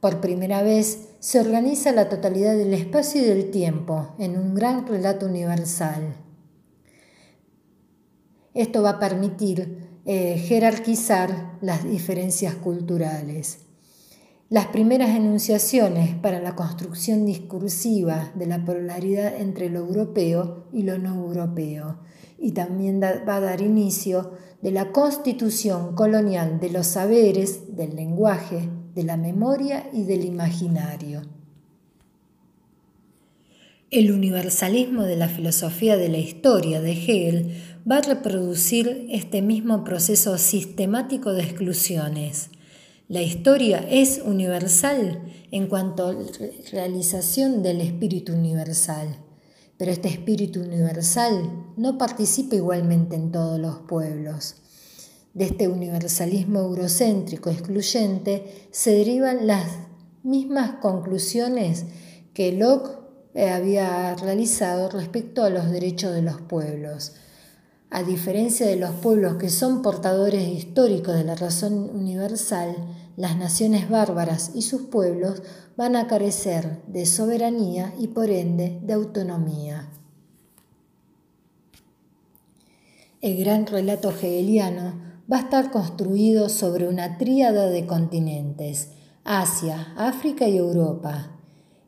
Por 0.00 0.20
primera 0.20 0.62
vez 0.62 1.08
se 1.20 1.40
organiza 1.40 1.92
la 1.92 2.08
totalidad 2.08 2.56
del 2.56 2.74
espacio 2.74 3.22
y 3.22 3.24
del 3.24 3.50
tiempo 3.50 4.14
en 4.18 4.36
un 4.36 4.54
gran 4.54 4.86
relato 4.86 5.26
universal. 5.26 6.16
Esto 8.54 8.82
va 8.82 8.90
a 8.90 8.98
permitir 8.98 10.00
eh, 10.04 10.38
jerarquizar 10.38 11.58
las 11.60 11.88
diferencias 11.88 12.54
culturales. 12.56 13.67
Las 14.50 14.68
primeras 14.68 15.14
enunciaciones 15.14 16.14
para 16.14 16.40
la 16.40 16.56
construcción 16.56 17.26
discursiva 17.26 18.32
de 18.34 18.46
la 18.46 18.64
polaridad 18.64 19.38
entre 19.38 19.68
lo 19.68 19.80
europeo 19.80 20.64
y 20.72 20.84
lo 20.84 20.96
no 20.96 21.16
europeo, 21.16 21.98
y 22.38 22.52
también 22.52 22.98
va 23.02 23.36
a 23.36 23.40
dar 23.40 23.60
inicio 23.60 24.32
de 24.62 24.70
la 24.72 24.90
constitución 24.90 25.94
colonial 25.94 26.60
de 26.60 26.70
los 26.70 26.86
saberes, 26.86 27.76
del 27.76 27.94
lenguaje, 27.94 28.70
de 28.94 29.02
la 29.02 29.18
memoria 29.18 29.90
y 29.92 30.04
del 30.04 30.24
imaginario. 30.24 31.20
El 33.90 34.12
universalismo 34.12 35.02
de 35.02 35.16
la 35.16 35.28
filosofía 35.28 35.98
de 35.98 36.08
la 36.08 36.18
historia 36.18 36.80
de 36.80 36.92
Hegel 36.92 37.54
va 37.90 37.98
a 37.98 38.02
reproducir 38.02 39.08
este 39.10 39.42
mismo 39.42 39.84
proceso 39.84 40.38
sistemático 40.38 41.34
de 41.34 41.42
exclusiones. 41.42 42.48
La 43.08 43.22
historia 43.22 43.78
es 43.88 44.20
universal 44.22 45.22
en 45.50 45.66
cuanto 45.66 46.08
a 46.08 46.16
realización 46.70 47.62
del 47.62 47.80
espíritu 47.80 48.34
universal, 48.34 49.16
pero 49.78 49.90
este 49.90 50.08
espíritu 50.08 50.60
universal 50.60 51.72
no 51.78 51.96
participa 51.96 52.56
igualmente 52.56 53.16
en 53.16 53.32
todos 53.32 53.58
los 53.58 53.78
pueblos. 53.78 54.56
De 55.32 55.46
este 55.46 55.68
universalismo 55.68 56.60
eurocéntrico 56.60 57.48
excluyente 57.48 58.68
se 58.72 58.92
derivan 58.92 59.46
las 59.46 59.64
mismas 60.22 60.72
conclusiones 60.82 61.86
que 62.34 62.52
Locke 62.52 62.90
había 63.34 64.16
realizado 64.16 64.90
respecto 64.90 65.44
a 65.44 65.48
los 65.50 65.70
derechos 65.70 66.12
de 66.12 66.20
los 66.20 66.42
pueblos. 66.42 67.14
A 67.88 68.02
diferencia 68.02 68.66
de 68.66 68.76
los 68.76 68.90
pueblos 68.90 69.36
que 69.36 69.48
son 69.48 69.80
portadores 69.80 70.46
históricos 70.46 71.14
de 71.14 71.24
la 71.24 71.36
razón 71.36 71.88
universal, 71.88 72.76
las 73.18 73.36
naciones 73.36 73.90
bárbaras 73.90 74.52
y 74.54 74.62
sus 74.62 74.82
pueblos 74.82 75.42
van 75.76 75.96
a 75.96 76.06
carecer 76.06 76.82
de 76.86 77.04
soberanía 77.04 77.92
y 77.98 78.06
por 78.06 78.30
ende 78.30 78.78
de 78.82 78.92
autonomía. 78.94 79.90
El 83.20 83.36
gran 83.36 83.66
relato 83.66 84.10
hegeliano 84.10 84.94
va 85.30 85.38
a 85.38 85.40
estar 85.40 85.70
construido 85.70 86.48
sobre 86.48 86.88
una 86.88 87.18
tríada 87.18 87.66
de 87.66 87.84
continentes, 87.86 88.92
Asia, 89.24 89.92
África 89.96 90.48
y 90.48 90.56
Europa, 90.56 91.38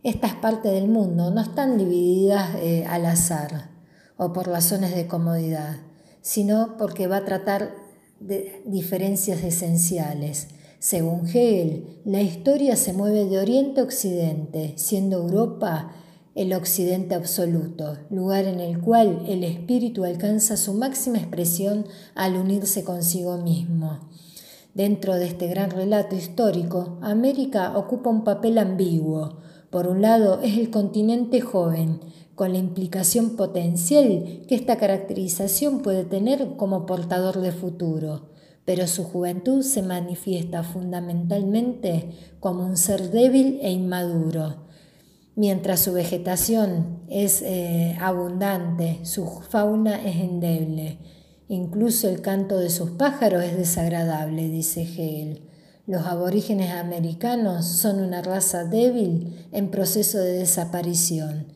estas 0.02 0.34
partes 0.34 0.72
del 0.72 0.88
mundo 0.88 1.30
no 1.30 1.42
están 1.42 1.76
divididas 1.76 2.54
eh, 2.56 2.86
al 2.88 3.04
azar 3.04 3.68
o 4.16 4.32
por 4.32 4.48
razones 4.48 4.94
de 4.94 5.06
comodidad, 5.06 5.76
sino 6.22 6.78
porque 6.78 7.06
va 7.06 7.18
a 7.18 7.24
tratar 7.26 7.74
de 8.18 8.62
diferencias 8.64 9.42
esenciales. 9.44 10.48
Según 10.80 11.26
Hegel, 11.26 12.00
la 12.06 12.22
historia 12.22 12.74
se 12.74 12.94
mueve 12.94 13.26
de 13.26 13.38
oriente 13.38 13.82
a 13.82 13.84
occidente, 13.84 14.72
siendo 14.76 15.18
Europa 15.18 15.92
el 16.34 16.54
occidente 16.54 17.14
absoluto, 17.14 17.98
lugar 18.08 18.46
en 18.46 18.60
el 18.60 18.80
cual 18.80 19.26
el 19.28 19.44
espíritu 19.44 20.04
alcanza 20.04 20.56
su 20.56 20.72
máxima 20.72 21.18
expresión 21.18 21.84
al 22.14 22.36
unirse 22.36 22.82
consigo 22.82 23.36
mismo. 23.36 24.08
Dentro 24.72 25.16
de 25.16 25.26
este 25.26 25.48
gran 25.48 25.70
relato 25.70 26.16
histórico, 26.16 26.96
América 27.02 27.76
ocupa 27.76 28.08
un 28.08 28.24
papel 28.24 28.56
ambiguo, 28.56 29.36
por 29.68 29.86
un 29.86 30.00
lado, 30.00 30.40
es 30.40 30.56
el 30.56 30.70
continente 30.70 31.42
joven, 31.42 32.00
con 32.34 32.52
la 32.52 32.58
implicación 32.58 33.36
potencial 33.36 34.46
que 34.48 34.54
esta 34.54 34.78
caracterización 34.78 35.80
puede 35.80 36.04
tener 36.04 36.56
como 36.56 36.86
portador 36.86 37.42
de 37.42 37.52
futuro, 37.52 38.29
pero 38.70 38.86
su 38.86 39.02
juventud 39.02 39.64
se 39.64 39.82
manifiesta 39.82 40.62
fundamentalmente 40.62 42.10
como 42.38 42.64
un 42.64 42.76
ser 42.76 43.10
débil 43.10 43.58
e 43.62 43.72
inmaduro. 43.72 44.68
Mientras 45.34 45.80
su 45.80 45.92
vegetación 45.92 47.00
es 47.08 47.42
eh, 47.42 47.96
abundante, 48.00 49.00
su 49.02 49.26
fauna 49.26 50.00
es 50.08 50.14
endeble. 50.18 50.98
Incluso 51.48 52.08
el 52.08 52.20
canto 52.20 52.58
de 52.58 52.70
sus 52.70 52.92
pájaros 52.92 53.42
es 53.42 53.56
desagradable, 53.56 54.48
dice 54.48 54.82
Hegel. 54.82 55.42
Los 55.88 56.06
aborígenes 56.06 56.70
americanos 56.70 57.66
son 57.66 57.98
una 57.98 58.22
raza 58.22 58.66
débil 58.66 59.48
en 59.50 59.72
proceso 59.72 60.18
de 60.18 60.34
desaparición. 60.34 61.46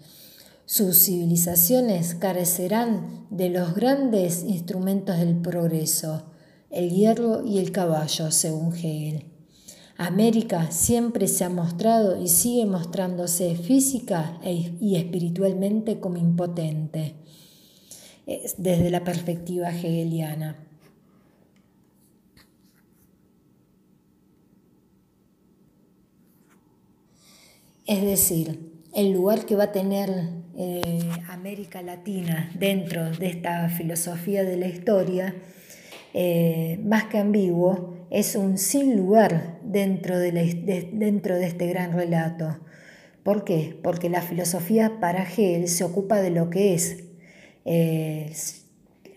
Sus 0.66 1.04
civilizaciones 1.04 2.16
carecerán 2.16 3.28
de 3.30 3.50
los 3.50 3.76
grandes 3.76 4.42
instrumentos 4.42 5.16
del 5.18 5.36
progreso, 5.36 6.33
el 6.74 6.90
hierro 6.90 7.44
y 7.46 7.58
el 7.58 7.70
caballo, 7.70 8.30
según 8.30 8.74
Hegel. 8.74 9.24
América 9.96 10.72
siempre 10.72 11.28
se 11.28 11.44
ha 11.44 11.48
mostrado 11.48 12.20
y 12.20 12.26
sigue 12.26 12.66
mostrándose 12.66 13.54
física 13.54 14.40
e 14.42 14.72
y 14.80 14.96
espiritualmente 14.96 16.00
como 16.00 16.16
impotente, 16.16 17.14
desde 18.58 18.90
la 18.90 19.04
perspectiva 19.04 19.70
hegeliana. 19.70 20.56
Es 27.86 28.02
decir, 28.02 28.72
el 28.94 29.12
lugar 29.12 29.44
que 29.46 29.56
va 29.56 29.64
a 29.64 29.72
tener 29.72 30.10
eh, 30.56 31.10
América 31.28 31.82
Latina 31.82 32.50
dentro 32.58 33.10
de 33.10 33.26
esta 33.26 33.68
filosofía 33.68 34.42
de 34.42 34.56
la 34.56 34.66
historia, 34.66 35.34
eh, 36.14 36.80
más 36.82 37.04
que 37.04 37.18
ambiguo, 37.18 38.06
es 38.10 38.36
un 38.36 38.56
sin 38.56 38.96
lugar 38.96 39.58
dentro 39.62 40.18
de, 40.18 40.90
dentro 40.92 41.36
de 41.36 41.46
este 41.46 41.66
gran 41.66 41.92
relato. 41.92 42.58
¿Por 43.22 43.44
qué? 43.44 43.78
Porque 43.82 44.08
la 44.08 44.22
filosofía 44.22 45.00
para 45.00 45.24
Hegel 45.24 45.68
se 45.68 45.84
ocupa 45.84 46.22
de 46.22 46.30
lo 46.30 46.48
que 46.48 46.74
es. 46.74 47.04
Eh, 47.66 48.32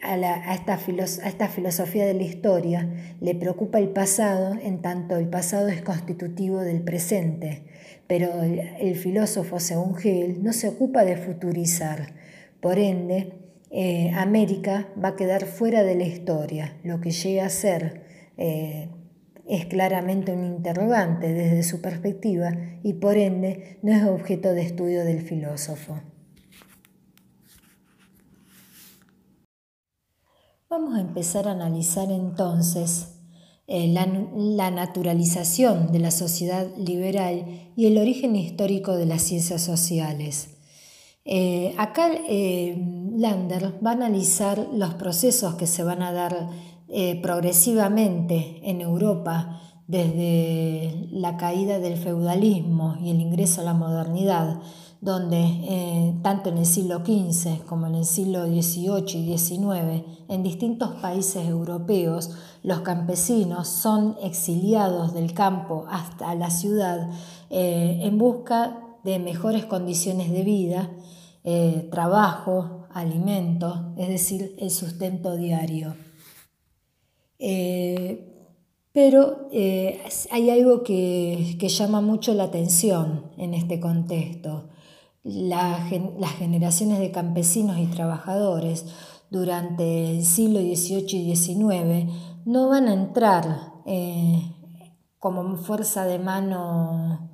a, 0.01 0.53
esta 0.53 0.73
a, 0.75 1.27
esta 1.29 1.47
filosofía 1.47 2.05
de 2.05 2.13
la 2.13 2.23
historia 2.23 2.89
le 3.21 3.35
preocupa 3.35 3.79
el 3.79 3.89
pasado 3.89 4.55
en 4.61 4.81
tanto 4.81 5.17
el 5.17 5.27
pasado 5.27 5.69
es 5.69 5.81
constitutivo 5.81 6.61
del 6.61 6.81
presente 6.81 7.63
pero 8.07 8.41
el, 8.41 8.95
filósofo, 8.95 9.59
según 9.59 9.97
Hegel, 9.97 10.41
no 10.41 10.53
se 10.53 10.69
ocupa 10.69 11.03
de 11.03 11.17
futurizar. 11.17 12.13
Por 12.61 12.79
ende, 12.79 13.33
eh, 13.79 14.09
América 14.15 14.91
va 14.97 15.09
a 15.09 15.15
quedar 15.15 15.45
fuera 15.45 15.83
de 15.83 15.93
la 15.93 16.03
historia. 16.03 16.79
Lo 16.83 16.99
que 16.99 17.11
llega 17.11 17.45
a 17.45 17.49
ser 17.51 18.33
eh, 18.35 18.89
es 19.47 19.67
claramente 19.67 20.31
un 20.31 20.45
interrogante 20.45 21.31
desde 21.31 21.61
su 21.61 21.79
perspectiva 21.79 22.49
y 22.81 22.93
por 22.93 23.17
ende 23.17 23.77
no 23.83 23.93
es 23.93 24.03
objeto 24.03 24.55
de 24.55 24.63
estudio 24.63 25.05
del 25.05 25.21
filósofo. 25.21 26.01
Vamos 30.71 30.97
a 30.97 31.01
empezar 31.01 31.47
a 31.47 31.51
analizar 31.51 32.09
entonces 32.09 33.19
eh, 33.67 33.89
la, 33.89 34.71
naturalización 34.71 35.91
de 35.91 35.99
la 35.99 36.09
sociedad 36.09 36.65
liberal 36.77 37.71
y 37.75 37.85
el 37.85 37.99
origen 37.99 38.35
histórico 38.35 38.95
de 38.95 39.05
las 39.05 39.21
ciencias 39.21 39.61
sociales. 39.61 40.55
Acá 41.77 42.09
Lander 43.17 43.79
va 43.85 43.91
a 43.91 43.93
analizar 43.93 44.67
los 44.73 44.93
procesos 44.93 45.55
que 45.55 45.67
se 45.67 45.83
van 45.83 46.01
a 46.01 46.11
dar 46.11 46.49
progresivamente 47.21 48.61
en 48.63 48.79
Europa 48.79 49.59
desde 49.87 51.07
la 51.11 51.37
caída 51.37 51.79
del 51.79 51.97
feudalismo 51.97 52.97
y 53.01 53.09
el 53.09 53.21
ingreso 53.21 53.61
a 53.61 53.63
la 53.63 53.73
modernidad, 53.73 54.59
donde 54.99 55.39
eh, 55.39 56.15
tanto 56.23 56.49
en 56.49 56.57
el 56.57 56.65
siglo 56.65 56.99
XV 57.05 57.65
como 57.65 57.87
en 57.87 57.95
el 57.95 58.05
siglo 58.05 58.45
XVIII 58.45 59.15
y 59.15 59.37
XIX, 59.37 60.03
en 60.27 60.43
distintos 60.43 60.91
países 61.01 61.47
europeos, 61.47 62.31
los 62.63 62.81
campesinos 62.81 63.67
son 63.67 64.17
exiliados 64.21 65.13
del 65.13 65.33
campo 65.33 65.85
hasta 65.89 66.35
la 66.35 66.49
ciudad 66.49 67.09
eh, 67.49 68.01
en 68.03 68.17
busca 68.17 68.81
de 69.05 69.19
mejores 69.19 69.65
condiciones 69.65 70.31
de 70.31 70.43
vida, 70.43 70.91
eh, 71.45 71.87
trabajo, 71.91 72.76
alimento, 72.99 73.93
es 73.97 74.09
decir, 74.09 74.55
el 74.59 74.71
sustento 74.71 75.35
diario. 75.35 75.95
pero 78.91 79.49
hay 80.31 80.49
algo 80.49 80.83
que 80.83 81.69
llama 81.69 82.01
mucho 82.01 82.33
la 82.33 82.45
atención 82.45 83.31
en 83.37 83.53
este 83.53 83.79
contexto 83.79 84.69
las 85.27 85.89
generaciones 86.37 86.99
de 86.99 87.11
campesinos 87.11 87.77
y 87.79 87.87
trabajadores 87.87 88.85
durante 89.29 90.11
el 90.11 90.23
siglo 90.23 90.59
XVIII 90.59 91.31
y 91.31 91.35
XIX 91.35 92.13
no 92.45 92.69
van 92.69 92.87
a 92.87 92.93
entrar 92.93 93.73
eh, 93.85 94.53
como 95.19 95.57
fuerza 95.57 96.05
de 96.05 96.17
mano, 96.17 97.29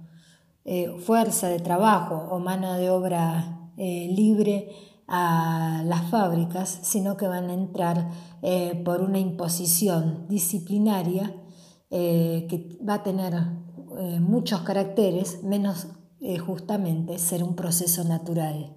eh, 0.65 0.89
fuerza 1.05 1.49
de 1.49 1.59
trabajo 1.59 2.15
o 2.31 2.39
mano 2.39 2.73
de 2.73 2.89
obra 2.89 3.69
eh, 3.77 4.11
libre 4.11 4.69
a 5.15 5.83
las 5.85 6.09
fábricas, 6.09 6.79
sino 6.81 7.17
que 7.17 7.27
van 7.27 7.51
a 7.51 7.53
entrar 7.53 8.09
por 8.83 9.01
una 9.01 9.19
imposición 9.19 10.25
disciplinaria 10.27 11.35
que 11.89 12.77
va 12.81 12.95
a 12.95 13.03
tener 13.03 13.33
eh, 13.99 14.19
muchos 14.19 14.61
caracteres, 14.61 15.43
menos 15.43 15.87
eh, 16.19 16.39
justamente 16.39 17.19
ser 17.19 17.43
un 17.43 17.55
proceso 17.55 18.03
natural. 18.03 18.75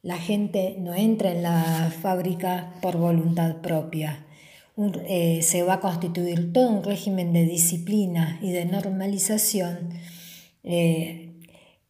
La 0.00 0.16
gente 0.16 0.76
no 0.78 0.94
entra 0.94 1.32
en 1.32 1.42
la 1.42 1.92
fábrica 2.00 2.74
por 2.80 2.96
voluntad 2.96 3.56
propia. 3.56 4.24
Eh, 4.76 5.40
se 5.42 5.62
va 5.62 5.74
a 5.74 5.80
constituir 5.80 6.52
todo 6.52 6.70
un 6.70 6.82
régimen 6.82 7.32
de 7.32 7.44
disciplina 7.44 8.38
y 8.40 8.50
de 8.50 8.64
normalización 8.64 9.90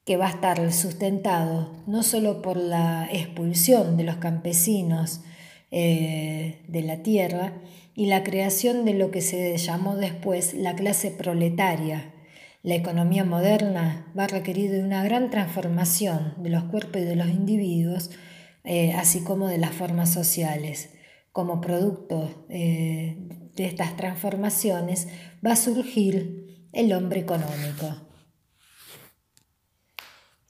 que 0.05 0.17
va 0.17 0.27
a 0.27 0.31
estar 0.31 0.73
sustentado 0.73 1.73
no 1.87 2.03
solo 2.03 2.43
por 2.43 2.57
la 2.57 3.09
expulsión 3.11 3.97
de 3.97 4.05
los 4.05 4.17
campesinos 4.17 5.23
de 5.71 6.83
la 6.85 7.03
tierra, 7.03 7.55
y 7.95 8.07
la 8.07 8.25
creación 8.25 8.85
de 8.85 8.95
lo 8.95 9.11
que 9.11 9.21
se 9.21 9.57
llamó 9.57 9.97
después 9.97 10.55
la 10.55 10.75
clase 10.75 11.11
proletaria. 11.11 12.13
La 12.63 12.75
economía 12.75 13.25
moderna 13.25 14.13
va 14.19 14.25
a 14.25 14.29
requerir 14.29 14.73
de 14.73 14.83
una 14.83 15.05
gran 15.05 15.31
transformación 15.31 16.35
de 16.39 16.51
los 16.51 16.65
cuerpos 16.65 17.03
y 17.03 17.05
de 17.05 17.17
los 17.17 17.29
individuos, 17.29 18.11
eh, 18.65 18.93
así 18.95 19.23
como 19.23 19.49
de 19.49 19.59
las 19.59 19.73
formas 19.73 20.13
sociales. 20.13 20.91
Como 21.31 21.61
producto 21.61 22.47
eh, 22.49 23.17
de 23.55 23.67
estas 23.67 23.97
transformaciones 23.97 25.09
va 25.45 25.53
a 25.53 25.57
surgir 25.57 26.69
el 26.73 26.93
hombre 26.93 27.21
económico. 27.21 28.04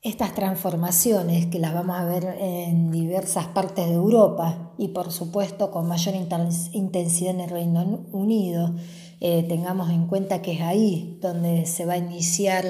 Estas 0.04 0.34
transformaciones, 0.34 1.46
que 1.46 1.58
las 1.58 1.72
vamos 1.72 1.96
a 1.96 2.04
ver 2.04 2.36
en 2.38 2.90
diversas 2.90 3.46
partes 3.46 3.86
de 3.86 3.94
Europa 3.94 4.74
y 4.76 4.88
por 4.88 5.10
supuesto 5.10 5.70
con 5.70 5.88
mayor 5.88 6.14
intensidad 6.14 7.30
en 7.30 7.40
el 7.40 7.48
Reino 7.48 8.04
Unido, 8.12 8.74
eh, 9.22 9.46
tengamos 9.48 9.88
en 9.88 10.06
cuenta 10.06 10.42
que 10.42 10.52
es 10.52 10.60
ahí 10.60 11.16
donde 11.22 11.64
se 11.64 11.86
va 11.86 11.94
a 11.94 11.96
iniciar 11.96 12.66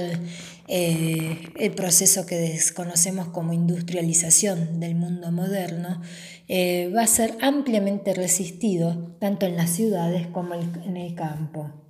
eh, 0.68 1.38
el 1.58 1.72
proceso 1.72 2.24
que 2.24 2.36
desconocemos 2.36 3.26
como 3.26 3.52
industrialización 3.52 4.78
del 4.78 4.94
mundo 4.94 5.32
moderno, 5.32 6.02
eh, 6.46 6.92
va 6.96 7.02
a 7.02 7.08
ser 7.08 7.36
ampliamente 7.40 8.14
resistido 8.14 9.16
tanto 9.18 9.44
en 9.46 9.56
las 9.56 9.70
ciudades 9.70 10.28
como 10.28 10.54
en 10.54 10.96
el 10.96 11.16
campo. 11.16 11.83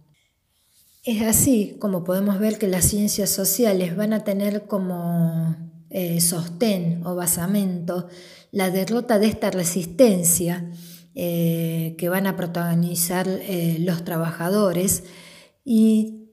Es 1.04 1.20
así 1.20 1.76
como 1.80 2.02
podemos 2.02 2.38
ver 2.38 2.56
que 2.56 2.66
las 2.66 2.86
ciencias 2.86 3.28
sociales 3.28 3.94
van 3.94 4.14
a 4.14 4.24
tener 4.24 4.66
como 4.66 5.54
eh, 5.90 6.22
sostén 6.22 7.02
o 7.04 7.14
basamento 7.14 8.08
la 8.52 8.70
derrota 8.70 9.18
de 9.18 9.26
esta 9.26 9.50
resistencia 9.50 10.70
eh, 11.14 11.94
que 11.98 12.08
van 12.08 12.26
a 12.26 12.36
protagonizar 12.36 13.28
eh, 13.28 13.76
los 13.80 14.02
trabajadores 14.04 15.04
y 15.62 16.30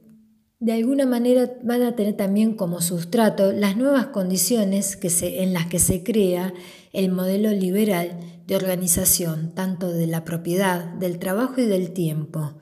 de 0.59 0.71
alguna 0.71 1.05
manera 1.05 1.51
van 1.63 1.81
a 1.81 1.97
tener 1.97 2.15
también 2.15 2.55
como 2.55 2.79
sustrato 2.79 3.51
las 3.51 3.75
nuevas 3.75 4.07
condiciones 4.07 4.97
en 5.21 5.51
las 5.51 5.65
que 5.65 5.79
se 5.79 6.01
crea 6.01 6.53
el 6.93 7.11
modelo 7.11 7.51
liberal 7.51 8.17
de 8.47 8.55
organización, 8.55 9.53
tanto 9.53 9.91
de 9.91 10.07
la 10.07 10.23
propiedad, 10.23 10.85
del 10.93 11.19
trabajo 11.19 11.59
y 11.59 11.65
del 11.65 11.91
tiempo 11.91 12.53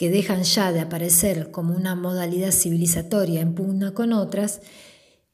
que 0.00 0.08
dejan 0.08 0.44
ya 0.44 0.72
de 0.72 0.80
aparecer 0.80 1.50
como 1.50 1.76
una 1.76 1.94
modalidad 1.94 2.52
civilizatoria 2.52 3.42
en 3.42 3.54
pugna 3.54 3.92
con 3.92 4.14
otras, 4.14 4.62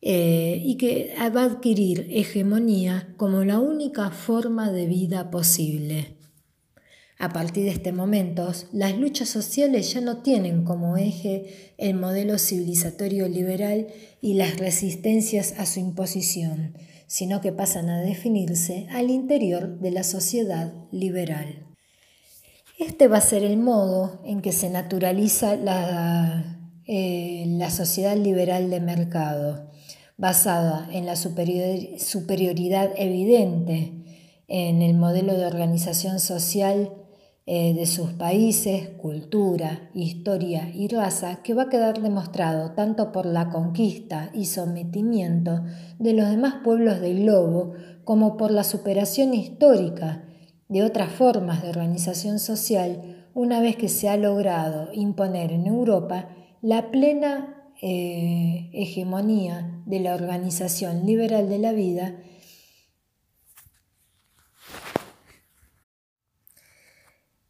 eh, 0.01 0.61
y 0.61 0.77
que 0.77 1.15
va 1.37 1.43
a 1.43 1.45
adquirir 1.45 2.09
hegemonía 2.11 3.15
como 3.17 3.45
la 3.45 3.61
única 3.61 4.11
forma 4.11 4.73
de 4.73 4.87
vida 4.87 5.31
posible. 5.31 6.17
A 7.17 7.29
partir 7.29 7.63
de 7.63 7.71
este 7.71 7.93
momento, 7.93 8.53
las 8.73 8.99
luchas 8.99 9.29
sociales 9.29 9.95
ya 9.95 10.01
no 10.01 10.17
tienen 10.23 10.65
como 10.65 10.97
eje 10.97 11.75
el 11.79 11.95
modelo 11.95 12.37
civilizatorio 12.37 13.29
liberal 13.29 13.87
y 14.21 14.35
las 14.35 14.59
resistencias 14.59 15.55
a 15.59 15.67
su 15.67 15.79
imposición, 15.79 16.75
sino 17.07 17.41
que 17.41 17.53
pasan 17.53 17.89
a 17.89 18.01
definirse 18.01 18.89
al 18.91 19.11
interior 19.11 19.79
de 19.79 19.93
la 19.93 20.03
sociedad 20.03 20.75
liberal. 20.91 21.66
Este 22.79 23.09
va 23.09 23.17
a 23.17 23.23
ser 23.23 23.43
el 23.43 23.57
modo 23.57 24.21
en 24.27 24.43
que 24.43 24.53
se 24.53 24.69
naturaliza 24.69 25.57
la, 25.57 26.59
eh, 26.87 27.59
sociedad 27.71 28.15
liberal 28.19 28.69
de 28.69 28.81
mercado, 28.81 29.71
basada 30.19 30.87
en 30.93 31.07
la 31.07 31.17
superioridad 31.17 32.91
evidente 32.97 33.95
en 34.47 34.83
el 34.83 34.95
modelo 34.95 35.39
de 35.39 35.47
organización 35.47 36.21
social 36.21 36.93
eh, 37.47 37.73
de 37.73 37.87
sus 37.87 38.12
países, 38.12 38.91
cultura, 38.99 39.89
historia 39.95 40.69
y 40.69 40.89
raza, 40.89 41.43
que 41.43 41.55
va 41.55 41.65
a 41.65 41.69
quedar 41.71 42.03
demostrado 42.03 42.73
tanto 42.73 43.11
por 43.11 43.25
la 43.25 43.49
conquista 43.49 44.31
y 44.35 44.45
sometimiento 44.45 45.65
de 45.99 46.12
los 46.12 46.29
demás 46.29 46.57
pueblos 46.62 47.01
del 47.01 47.23
globo 47.23 47.73
como 48.05 48.37
por 48.37 48.51
la 48.51 48.65
superación 48.65 49.33
histórica 49.33 50.27
de 50.69 50.83
otras 50.83 51.13
formas 51.13 51.63
de 51.63 51.71
organización 51.71 52.39
social 52.39 53.27
una 53.35 53.61
vez 53.61 53.77
que 53.77 53.89
se 53.89 54.09
ha 54.09 54.17
logrado 54.17 54.93
imponer 54.93 55.53
en 55.53 55.67
Europa 55.67 56.31
la 56.63 56.91
plena 56.91 57.73
eh, 57.83 58.71
hegemonía 58.73 59.83
de 59.85 60.01
la 60.01 60.15
organización 60.15 61.05
liberal 61.05 61.49
de 61.49 61.59
la 61.59 61.73
vida. 61.73 62.17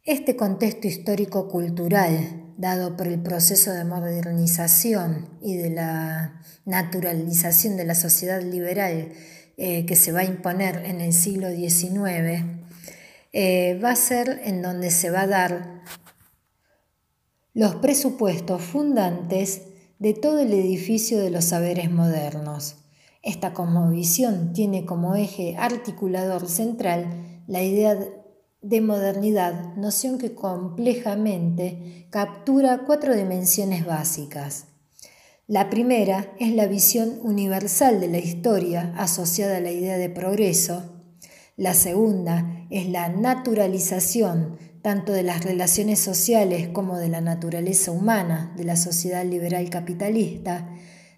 Este 0.03 0.35
contexto 0.35 0.87
histórico-cultural, 0.87 2.53
dado 2.57 2.97
por 2.97 3.07
el 3.07 3.21
proceso 3.21 3.71
de 3.71 3.85
modernización 3.85 5.29
y 5.41 5.55
de 5.57 5.69
la 5.69 6.41
naturalización 6.65 7.77
de 7.77 7.85
la 7.85 7.95
sociedad 7.95 8.41
liberal 8.41 9.11
eh, 9.57 9.85
que 9.85 9.95
se 9.95 10.11
va 10.11 10.19
a 10.19 10.25
imponer 10.25 10.83
en 10.85 11.01
el 11.01 11.13
siglo 11.13 11.49
XIX, 11.49 12.56
eh, 13.39 13.79
va 13.83 13.91
a 13.91 13.95
ser 13.95 14.41
en 14.45 14.63
donde 14.63 14.89
se 14.89 15.11
va 15.11 15.21
a 15.21 15.27
dar 15.27 15.83
los 17.53 17.75
presupuestos 17.75 18.63
fundantes 18.63 19.61
de 19.99 20.15
todo 20.15 20.39
el 20.39 20.51
edificio 20.53 21.19
de 21.19 21.29
los 21.29 21.45
saberes 21.45 21.91
modernos. 21.91 22.77
Esta 23.21 23.53
cosmovisión 23.53 24.53
tiene 24.53 24.87
como 24.87 25.13
eje 25.13 25.55
articulador 25.55 26.49
central 26.49 27.43
la 27.45 27.61
idea 27.61 27.95
de 28.63 28.81
modernidad, 28.81 29.75
noción 29.75 30.17
que 30.17 30.33
complejamente 30.33 32.07
captura 32.09 32.85
cuatro 32.87 33.15
dimensiones 33.15 33.85
básicas. 33.85 34.65
La 35.45 35.69
primera 35.69 36.33
es 36.39 36.55
la 36.55 36.65
visión 36.65 37.19
universal 37.21 37.99
de 37.99 38.07
la 38.07 38.17
historia 38.17 38.95
asociada 38.97 39.57
a 39.57 39.61
la 39.61 39.69
idea 39.69 39.99
de 39.99 40.09
progreso, 40.09 40.96
la 41.57 41.73
segunda 41.73 42.67
es 42.69 42.87
la 42.87 43.09
naturalización 43.09 44.59
tanto 44.83 45.11
de 45.11 45.23
las 45.23 45.43
relaciones 45.43 45.99
sociales 45.99 46.69
como 46.69 46.97
de 46.97 47.09
la 47.09 47.19
naturaleza 47.19 47.91
humana 47.91 48.53
de 48.55 48.63
la 48.63 48.75
sociedad 48.77 49.25
liberal 49.25 49.67
capitalista. 49.71 50.69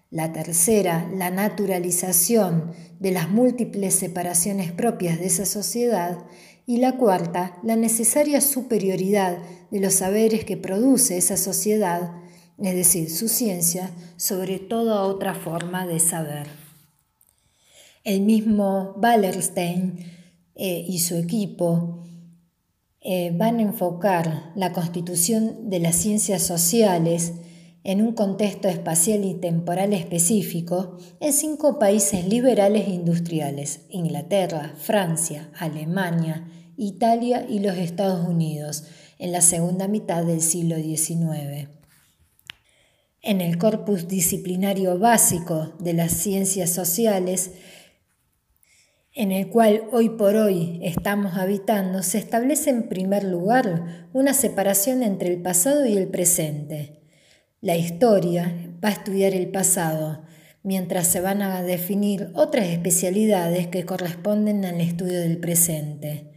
La 0.08 0.32
tercera, 0.32 1.08
la 1.14 1.30
naturalización 1.30 2.72
de 2.98 3.12
las 3.12 3.28
múltiples 3.28 3.94
separaciones 3.94 4.72
propias 4.72 5.20
de 5.20 5.26
esa 5.26 5.44
sociedad. 5.44 6.24
Y 6.64 6.78
la 6.78 6.96
cuarta, 6.96 7.58
la 7.62 7.76
necesaria 7.76 8.40
superioridad 8.40 9.38
de 9.70 9.80
los 9.80 9.94
saberes 9.94 10.46
que 10.46 10.56
produce 10.56 11.18
esa 11.18 11.36
sociedad, 11.36 12.12
es 12.58 12.74
decir, 12.74 13.10
su 13.10 13.28
ciencia, 13.28 13.90
sobre 14.16 14.58
toda 14.58 15.02
otra 15.02 15.34
forma 15.34 15.86
de 15.86 16.00
saber. 16.00 16.48
El 18.04 18.22
mismo 18.22 18.94
Wallerstein 18.96 20.19
eh, 20.62 20.84
y 20.86 20.98
su 20.98 21.16
equipo 21.16 22.04
eh, 23.00 23.32
van 23.34 23.60
a 23.60 23.62
enfocar 23.62 24.52
la 24.54 24.74
constitución 24.74 25.70
de 25.70 25.78
las 25.78 25.96
ciencias 25.96 26.42
sociales 26.42 27.32
en 27.82 28.02
un 28.02 28.12
contexto 28.12 28.68
espacial 28.68 29.24
y 29.24 29.32
temporal 29.32 29.94
específico 29.94 30.98
en 31.18 31.32
cinco 31.32 31.78
países 31.78 32.28
liberales 32.28 32.88
e 32.88 32.90
industriales, 32.90 33.86
Inglaterra, 33.88 34.74
Francia, 34.76 35.50
Alemania, 35.58 36.46
Italia 36.76 37.46
y 37.48 37.60
los 37.60 37.78
Estados 37.78 38.28
Unidos, 38.28 38.84
en 39.18 39.32
la 39.32 39.40
segunda 39.40 39.88
mitad 39.88 40.26
del 40.26 40.42
siglo 40.42 40.76
XIX. 40.76 41.70
En 43.22 43.40
el 43.40 43.56
corpus 43.56 44.08
disciplinario 44.08 44.98
básico 44.98 45.72
de 45.78 45.94
las 45.94 46.12
ciencias 46.12 46.68
sociales 46.68 47.52
en 49.14 49.32
el 49.32 49.48
cual 49.48 49.82
hoy 49.90 50.10
por 50.10 50.36
hoy 50.36 50.78
estamos 50.82 51.36
habitando, 51.36 52.02
se 52.02 52.18
establece 52.18 52.70
en 52.70 52.88
primer 52.88 53.24
lugar 53.24 54.08
una 54.12 54.34
separación 54.34 55.02
entre 55.02 55.32
el 55.32 55.42
pasado 55.42 55.84
y 55.84 55.96
el 55.96 56.08
presente. 56.08 57.02
La 57.60 57.76
historia 57.76 58.54
va 58.82 58.88
a 58.88 58.92
estudiar 58.92 59.34
el 59.34 59.50
pasado, 59.50 60.22
mientras 60.62 61.08
se 61.08 61.20
van 61.20 61.42
a 61.42 61.62
definir 61.62 62.30
otras 62.34 62.66
especialidades 62.66 63.66
que 63.66 63.84
corresponden 63.84 64.64
al 64.64 64.80
estudio 64.80 65.18
del 65.18 65.38
presente. 65.38 66.30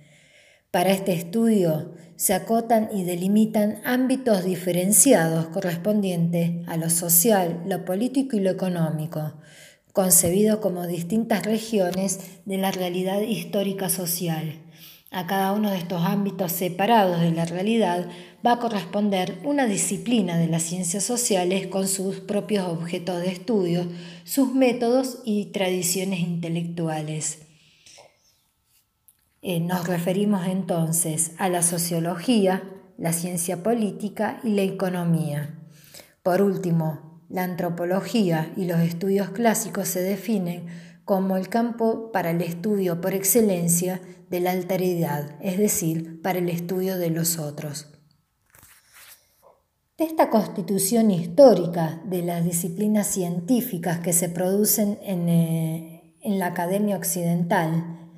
Para 0.71 0.91
este 0.91 1.13
estudio 1.13 1.93
se 2.15 2.33
acotan 2.33 2.89
y 2.91 3.03
delimitan 3.03 3.81
ámbitos 3.86 4.43
diferenciados 4.43 5.47
correspondientes 5.47 6.67
a 6.67 6.77
lo 6.77 6.89
social, 6.89 7.62
lo 7.67 7.86
político 7.86 8.36
y 8.36 8.39
lo 8.39 8.49
económico, 8.49 9.36
concebidos 9.93 10.58
como 10.58 10.88
distintas 10.88 11.45
regiones 11.45 12.19
de 12.45 12.58
la 12.58 12.71
realidad 12.71 13.21
histórica 13.21 13.89
social. 13.89 14.60
A 15.12 15.27
cada 15.27 15.51
uno 15.51 15.69
de 15.69 15.77
estos 15.77 16.01
ámbitos 16.03 16.51
separados 16.51 17.21
de 17.21 17.32
la 17.32 17.45
realidad 17.45 18.10
va 18.45 18.53
a 18.53 18.60
corresponder 18.60 19.38
una 19.43 19.67
disciplina 19.67 20.38
de 20.38 20.47
las 20.47 20.63
ciencias 20.63 21.03
sociales 21.03 21.67
con 21.67 21.88
sus 21.88 22.19
propios 22.19 22.67
objetos 22.67 23.21
de 23.21 23.29
estudio, 23.29 23.86
sus 24.23 24.56
métodos 24.56 25.19
y 25.23 25.45
tradiciones 25.51 26.19
intelectuales. 26.19 27.43
Eh, 29.43 29.60
nos 29.60 29.88
referimos 29.88 30.47
entonces 30.47 31.34
a 31.38 31.49
la 31.49 31.62
sociología, 31.62 32.63
la 32.97 33.13
ciencia 33.13 33.62
política 33.62 34.39
y 34.43 34.49
la 34.49 34.63
economía. 34.63 35.60
Por 36.23 36.41
último, 36.41 37.12
la 37.33 37.43
antropología 37.43 38.53
y 38.55 38.65
los 38.65 38.79
estudios 38.81 39.31
clásicos 39.31 39.87
se 39.87 40.03
definen 40.03 40.67
como 41.03 41.35
el 41.35 41.49
campo 41.49 42.11
para 42.11 42.29
el 42.29 42.43
estudio 42.43 43.01
por 43.01 43.15
excelencia 43.15 43.99
de 44.29 44.39
la 44.39 44.51
alteridad, 44.51 45.35
es 45.41 45.57
decir, 45.57 46.21
para 46.21 46.37
el 46.37 46.47
estudio 46.47 46.99
de 46.99 47.09
los 47.09 47.39
otros. 47.39 47.87
De 49.97 50.05
esta 50.05 50.29
constitución 50.29 51.09
histórica 51.09 52.03
de 52.05 52.21
las 52.21 52.45
disciplinas 52.45 53.07
científicas 53.07 53.99
que 53.99 54.13
se 54.13 54.29
producen 54.29 54.99
en, 55.01 55.27
eh, 55.27 56.15
la 56.23 56.47
academia 56.47 56.95
occidental, 56.95 58.11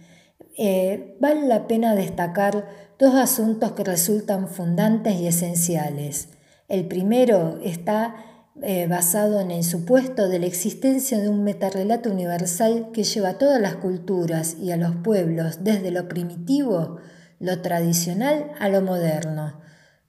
eh, 0.58 1.16
vale 1.22 1.48
la 1.48 1.68
pena 1.68 1.96
destacar 1.96 2.68
dos 3.00 3.16
asuntos 3.16 3.72
que 3.72 3.86
resultan 3.86 4.50
fundantes 4.50 5.16
y 5.16 5.28
esenciales. 5.28 6.30
El 6.68 6.88
primero 6.88 7.60
está 7.64 8.35
eh, 8.62 8.88
basado 8.88 9.42
en 9.42 9.52
el 9.52 9.64
supuesto 9.66 10.30
de 10.30 10.40
la 10.40 10.46
existencia 10.46 11.20
de 11.20 11.28
un 11.28 11.44
metarrelato 11.44 12.10
universal 12.10 12.90
que 12.94 13.04
lleva 13.04 13.30
a 13.30 13.38
todas 13.38 13.60
las 13.62 13.76
culturas 13.76 14.56
y 14.62 14.72
a 14.72 14.78
los 14.78 14.96
pueblos 14.96 15.64
desde 15.64 15.92
lo 15.92 16.08
primitivo, 16.08 16.98
lo 17.40 17.62
tradicional, 17.62 18.52
a 18.58 18.70
lo 18.70 18.82
moderno. 18.82 19.60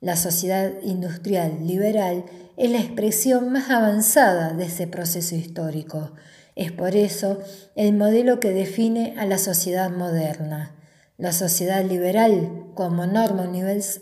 La 0.01 0.15
sociedad 0.15 0.71
industrial 0.83 1.67
liberal 1.67 2.25
es 2.57 2.71
la 2.71 2.79
expresión 2.79 3.51
más 3.51 3.71
avanzada 3.71 4.53
de 4.53 4.67
ese 4.67 4.87
proceso 4.87 5.35
histórico. 5.35 6.13
Es 6.55 6.71
por 6.71 6.95
eso 6.95 7.41
el 7.75 7.95
modelo 7.95 8.39
que 8.39 8.51
define 8.51 9.15
a 9.19 9.27
la 9.27 9.39
sociedad 9.39 9.91
moderna. 9.91 10.77
La 11.19 11.33
sociedad 11.33 11.85
liberal, 11.85 12.66
como 12.77 13.07
norma 13.07 13.51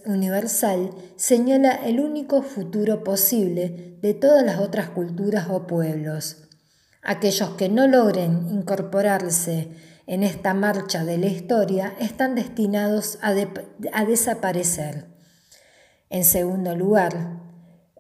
universal, 0.05 0.91
señala 1.17 1.77
el 1.87 2.01
único 2.01 2.43
futuro 2.43 3.05
posible 3.05 3.97
de 4.03 4.13
todas 4.13 4.45
las 4.45 4.59
otras 4.59 4.91
culturas 4.91 5.47
o 5.49 5.67
pueblos. 5.67 6.49
Aquellos 7.01 7.51
que 7.51 7.69
no 7.69 7.87
logren 7.87 8.49
incorporarse 8.51 9.69
en 10.07 10.25
esta 10.25 10.55
marcha 10.55 11.05
de 11.05 11.19
la 11.19 11.27
historia 11.27 11.95
están 12.01 12.35
destinados 12.35 13.19
a, 13.23 13.33
desaparecer. 14.05 15.07
En 16.11 16.25
segundo 16.25 16.75
lugar, 16.75 17.43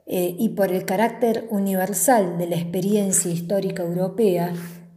eh, 0.06 0.34
y 0.38 0.50
por 0.50 0.72
el 0.72 0.84
carácter 0.84 1.46
universal 1.50 2.36
de 2.36 2.48
la 2.48 2.56
experiencia 2.56 3.30
histórica 3.30 3.84
europea, 3.84 4.52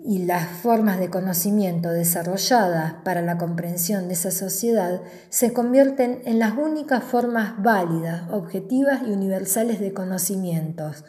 y 0.07 0.19
las 0.19 0.47
formas 0.47 0.99
de 0.99 1.09
conocimiento 1.09 1.89
desarrolladas 1.89 2.93
para 3.03 3.21
la 3.21 3.37
comprensión 3.37 4.07
de 4.07 4.13
esa 4.13 4.31
sociedad 4.31 5.01
se 5.27 5.51
convierten 5.51 6.21
en 6.23 6.39
las 6.39 6.57
únicas 6.57 7.03
formas 7.03 7.61
válidas, 7.61 8.23
objetivas 8.31 9.01
y 9.05 9.11
universales 9.11 9.81
de 9.81 9.93
conocimientos. 9.93 11.03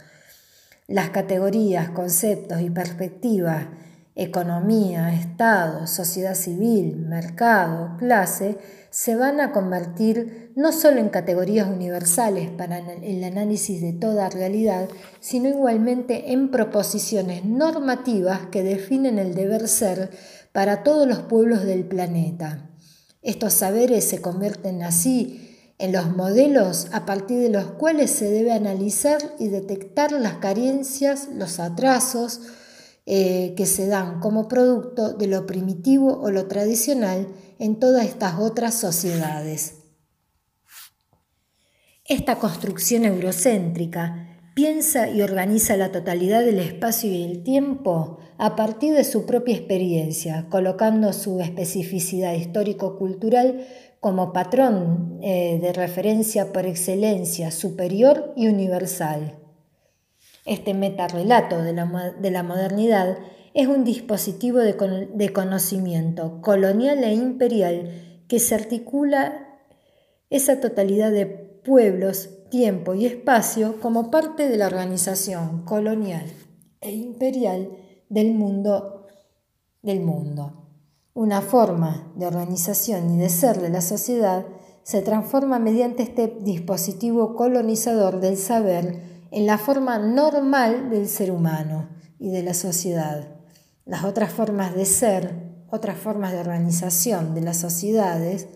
Las 0.88 1.11
categorías, 1.11 1.90
conceptos 1.90 2.61
y 2.61 2.70
perspectivas, 2.70 3.66
economía, 4.16 5.14
Estado, 5.14 5.87
sociedad 5.87 6.34
civil, 6.34 6.96
mercado, 6.96 7.96
clase, 7.98 8.58
se 8.98 9.14
van 9.14 9.40
a 9.40 9.52
convertir 9.52 10.50
no 10.56 10.72
solo 10.72 10.98
en 10.98 11.08
categorías 11.08 11.68
universales 11.68 12.50
para 12.50 12.78
el 12.78 13.22
análisis 13.22 13.80
de 13.80 13.92
toda 13.92 14.28
realidad, 14.28 14.88
sino 15.20 15.48
igualmente 15.48 16.32
en 16.32 16.50
proposiciones 16.50 17.44
normativas 17.44 18.48
que 18.50 18.64
definen 18.64 19.20
el 19.20 19.37
deber 19.37 19.68
ser 19.68 20.11
para 20.50 20.82
todos 20.82 21.06
los 21.06 21.20
pueblos 21.20 21.62
del 21.62 21.84
planeta. 21.84 22.72
Estos 23.22 23.52
saberes 23.52 24.02
se 24.02 24.20
convierten 24.20 24.82
así 24.82 25.56
en 25.78 25.92
los 25.92 26.11
modelos 26.16 26.88
a 26.90 27.06
partir 27.06 27.38
de 27.38 27.50
los 27.50 27.66
cuales 27.66 28.11
se 28.11 28.28
debe 28.28 28.50
analizar 28.50 29.20
y 29.38 29.46
detectar 29.46 30.11
las 30.11 30.38
carencias, 30.38 31.28
los 31.32 31.61
atrasos 31.61 32.40
eh, 33.06 33.54
que 33.56 33.64
se 33.64 33.87
dan 33.87 34.18
como 34.18 34.48
producto 34.48 35.12
de 35.12 35.28
lo 35.28 35.46
primitivo 35.46 36.18
o 36.20 36.32
lo 36.32 36.48
tradicional 36.48 37.28
en 37.59 37.79
todas 37.79 38.07
estas 38.07 38.38
otras 38.38 38.75
sociedades. 38.75 39.75
Esta 42.05 42.38
construcción 42.38 43.05
eurocéntrica 43.05 44.29
piensa 44.55 45.11
y 45.11 45.23
organiza 45.23 45.77
la 45.77 45.92
totalidad 45.92 46.42
del 46.42 46.59
espacio 46.59 47.11
y 47.12 47.23
el 47.23 47.42
tiempo 47.42 48.18
a 48.38 48.57
partir 48.57 48.94
de 48.94 49.05
su 49.05 49.27
propia 49.27 49.55
experiencia, 49.55 50.47
colocando 50.49 51.12
su 51.12 51.40
especificidad 51.40 52.33
histórico-cultural 52.33 53.66
como 54.01 54.33
patrón 54.33 55.18
eh, 55.23 55.59
de 55.61 55.73
referencia 55.73 56.53
por 56.53 56.66
excelencia 56.66 57.51
superior 57.51 58.33
y 58.37 58.49
universal. 58.49 59.38
Este 60.44 60.73
metarrelato 60.73 61.62
de 61.62 61.73
la, 61.73 62.14
de 62.18 62.31
la 62.31 62.42
modernidad 62.42 63.18
es 63.54 63.66
un 63.66 63.84
dispositivo 63.84 64.58
de, 64.58 65.32
conocimiento 65.32 66.40
colonial 66.40 67.02
e 67.04 67.14
imperial 67.14 68.22
que 68.28 68.38
se 68.38 68.54
articula 68.54 69.61
esa 70.30 70.61
totalidad 70.61 71.11
de 71.11 71.26
pueblos, 71.26 72.30
tiempo 72.50 72.94
y 72.94 73.06
espacio 73.06 73.80
como 73.80 74.11
parte 74.11 74.48
de 74.48 74.56
la 74.56 74.66
organización 74.66 75.64
colonial 75.64 76.26
e 76.80 76.92
imperial 76.92 77.70
del 78.08 78.32
mundo 78.32 79.06
del 79.82 80.00
mundo. 80.00 80.64
Una 81.14 81.40
forma 81.40 82.12
de 82.16 82.26
organización 82.26 83.14
y 83.14 83.18
de 83.18 83.28
ser 83.28 83.61
de 83.61 83.70
la 83.70 83.80
sociedad 83.80 84.46
se 84.82 85.02
transforma 85.02 85.58
mediante 85.58 86.02
este 86.02 86.38
dispositivo 86.40 87.34
colonizador 87.34 88.20
del 88.20 88.37
saber 88.37 89.26
en 89.30 89.46
la 89.46 89.58
forma 89.58 89.98
normal 89.98 90.90
del 90.90 91.08
ser 91.08 91.30
humano 91.30 91.88
y 92.18 92.30
de 92.30 92.42
la 92.42 92.54
sociedad. 92.54 93.38
Las 93.88 94.05
otras 94.05 94.31
formas 94.31 94.74
de 94.74 94.85
ser, 94.85 95.64
otras 95.70 95.96
formas 95.96 96.33
de 96.33 96.40
organización 96.40 97.35
de 97.35 97.40
las 97.40 97.57
sociedades, 97.57 98.46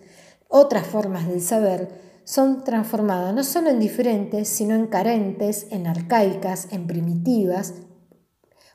otras 0.47 0.87
formas 0.87 1.27
del 1.27 1.41
saber, 1.41 1.89
son 2.25 2.65
transformadas 2.65 3.35
no 3.35 3.43
solo 3.43 3.71
en 3.71 3.81
diferentes, 3.81 4.47
sino 4.47 4.75
en 4.75 4.89
carentes, 4.89 5.69
en 5.71 5.87
arcaicas, 5.87 6.69
en 6.71 6.87
primitivas 6.87 7.73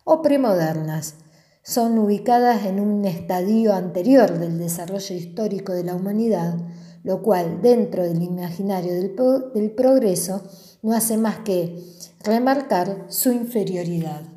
o 0.04 0.24
premodernas. 0.24 1.17
Son 1.62 2.00
ubicadas 2.00 2.65
en 2.65 2.80
un 2.80 3.06
estadio 3.06 3.76
anterior 3.76 4.39
del 4.39 4.58
desarrollo 4.58 5.15
histórico 5.15 5.74
de 5.74 5.84
la 5.84 5.93
humanidad, 5.93 6.56
lo 7.04 7.22
cual 7.22 7.62
dentro 7.62 8.02
del 8.02 8.24
imaginario 8.24 8.96
del, 8.96 9.15
del 9.54 9.72
progreso 9.76 10.41
no 10.82 10.96
hace 10.96 11.17
más 11.17 11.38
que 11.38 11.86
remarcar 12.24 13.06
su 13.10 13.32
inferioridad. 13.32 14.37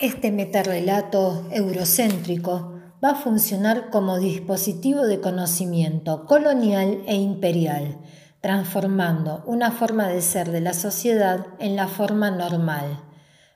Este 0.00 0.32
metarrelato 0.32 1.44
eurocéntrico 1.50 2.72
va 3.04 3.10
a 3.10 3.14
funcionar 3.16 3.90
como 3.90 4.18
dispositivo 4.18 5.06
de 5.06 5.20
conocimiento 5.20 6.24
colonial 6.24 7.02
e 7.06 7.16
imperial, 7.16 7.98
transformando 8.40 9.42
una 9.44 9.70
forma 9.70 10.08
de 10.08 10.22
ser 10.22 10.52
de 10.52 10.62
la 10.62 10.72
sociedad 10.72 11.48
en 11.58 11.76
la 11.76 11.86
forma 11.86 12.30
normal. 12.30 13.04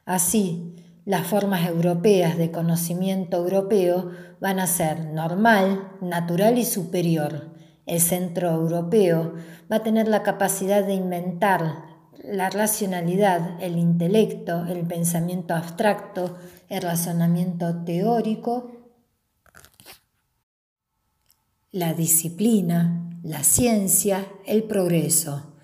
Así, 0.05 0.75
las 1.07 1.27
formas 1.27 1.67
europeas 1.67 2.37
de 2.37 2.51
conocimiento 2.51 3.39
europeo 3.39 4.11
van 4.39 4.61
a 4.61 4.67
ser 4.67 5.03
normal, 5.03 5.93
natural 6.03 6.59
y 6.59 6.67
superior. 6.67 7.55
El 7.87 8.03
centro 8.03 8.51
europeo 8.51 9.33
va 9.73 9.77
a 9.77 9.83
tener 9.83 10.09
la 10.09 10.23
capacidad 10.23 10.85
de 10.85 10.93
inventar 10.93 11.94
la 12.31 12.51
racionalidad, 12.51 13.63
el 13.63 13.79
intelecto, 13.79 14.67
el 14.67 14.87
pensamiento 14.87 15.55
abstracto, 15.55 16.37
el 16.69 16.83
razonamiento 16.83 17.85
teórico, 17.85 18.73
la 21.71 21.93
disciplina, 21.93 23.11
la 23.23 23.43
ciencia, 23.43 24.27
el 24.47 24.65
progreso, 24.65 25.55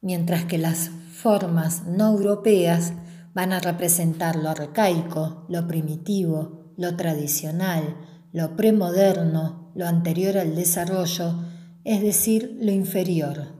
mientras 0.00 0.44
que 0.44 0.58
las 0.58 0.90
formas 1.12 1.86
no 1.86 2.10
europeas 2.10 2.92
van 3.34 3.52
a 3.52 3.60
representar 3.60 4.36
lo 4.36 4.48
arcaico, 4.48 5.46
lo 5.48 5.66
primitivo, 5.66 6.72
lo 6.76 6.96
tradicional, 6.96 7.96
lo 8.32 8.56
premoderno, 8.56 9.70
lo 9.74 9.86
anterior 9.86 10.38
al 10.38 10.54
desarrollo, 10.54 11.44
es 11.84 12.00
decir, 12.02 12.58
lo 12.60 12.72
inferior. 12.72 13.59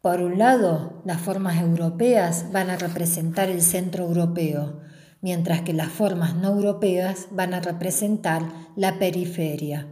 Por 0.00 0.22
un 0.22 0.38
lado, 0.38 1.02
las 1.04 1.20
formas 1.20 1.60
europeas 1.60 2.52
van 2.52 2.70
a 2.70 2.76
representar 2.76 3.50
el 3.50 3.62
centro 3.62 4.04
europeo, 4.04 4.78
mientras 5.20 5.62
que 5.62 5.72
las 5.72 5.88
formas 5.88 6.36
no 6.36 6.50
europeas 6.50 7.26
van 7.32 7.52
a 7.52 7.58
representar 7.60 8.42
la 8.76 9.00
periferia. 9.00 9.88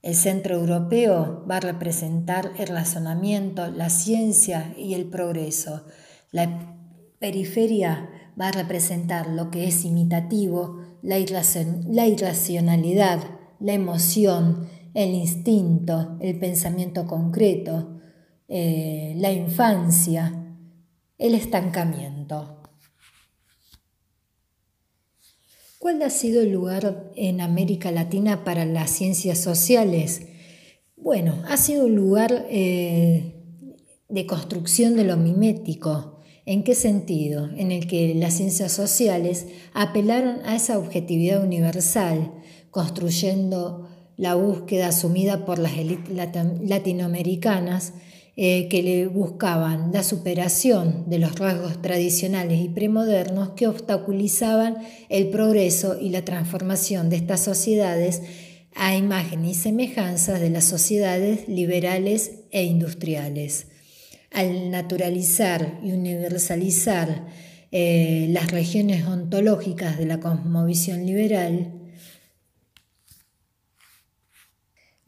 El 0.00 0.14
centro 0.14 0.56
europeo 0.56 1.44
va 1.48 1.58
a 1.58 1.60
representar 1.60 2.52
el 2.58 2.68
razonamiento, 2.68 3.70
la 3.70 3.90
ciencia 3.90 4.72
y 4.76 4.94
el 4.94 5.04
progreso. 5.04 5.84
La 6.30 6.78
periferia 7.18 8.08
va 8.40 8.48
a 8.48 8.52
representar 8.52 9.26
lo 9.28 9.50
que 9.50 9.68
es 9.68 9.84
imitativo, 9.84 10.78
la, 11.02 11.18
irracionalidad, 11.18 13.20
la 13.60 13.74
emoción, 13.74 14.66
el 14.94 15.10
instinto, 15.10 16.16
el 16.20 16.38
pensamiento 16.38 17.06
concreto, 17.06 17.98
eh, 18.54 19.14
la 19.16 19.32
infancia, 19.32 20.30
el 21.16 21.34
estancamiento. 21.34 22.60
¿Cuál 25.78 26.02
ha 26.02 26.10
sido 26.10 26.42
el 26.42 26.52
lugar 26.52 27.10
en 27.16 27.40
América 27.40 27.90
Latina 27.90 28.44
para 28.44 28.66
las 28.66 28.90
ciencias 28.90 29.38
sociales? 29.38 30.26
Bueno, 30.96 31.42
ha 31.48 31.56
sido 31.56 31.86
un 31.86 31.96
lugar 31.96 32.46
eh, 32.50 33.42
de 34.10 34.26
construcción 34.26 34.96
de 34.96 35.04
lo 35.04 35.16
mimético. 35.16 36.20
¿En 36.44 36.62
qué 36.62 36.74
sentido? 36.74 37.48
En 37.56 37.72
el 37.72 37.86
que 37.86 38.14
las 38.14 38.34
ciencias 38.34 38.72
sociales 38.72 39.46
apelaron 39.72 40.44
a 40.44 40.56
esa 40.56 40.78
objetividad 40.78 41.42
universal, 41.42 42.34
construyendo 42.70 43.88
la 44.18 44.34
búsqueda 44.34 44.88
asumida 44.88 45.46
por 45.46 45.58
las 45.58 45.78
élites 45.78 46.14
latinoamericanas 46.14 47.94
eh, 48.34 48.68
que 48.68 48.82
le 48.82 49.08
buscaban 49.08 49.90
la 49.92 50.02
superación 50.02 51.04
de 51.10 51.18
los 51.18 51.38
rasgos 51.38 51.82
tradicionales 51.82 52.60
y 52.60 52.70
premodernos 52.70 53.50
que 53.50 53.66
obstaculizaban 53.66 54.78
el 55.10 55.28
progreso 55.28 56.00
y 56.00 56.08
la 56.08 56.24
transformación 56.24 57.10
de 57.10 57.16
estas 57.16 57.40
sociedades 57.40 58.22
a 58.74 58.96
imagen 58.96 59.44
y 59.44 59.52
semejanza 59.52 60.38
de 60.38 60.48
las 60.48 60.64
sociedades 60.64 61.46
liberales 61.46 62.40
e 62.52 62.64
industriales. 62.64 63.66
Al 64.30 64.70
naturalizar 64.70 65.78
y 65.84 65.92
universalizar 65.92 67.26
eh, 67.70 68.28
las 68.30 68.50
regiones 68.50 69.06
ontológicas 69.06 69.98
de 69.98 70.06
la 70.06 70.20
cosmovisión 70.20 71.04
liberal, 71.04 71.81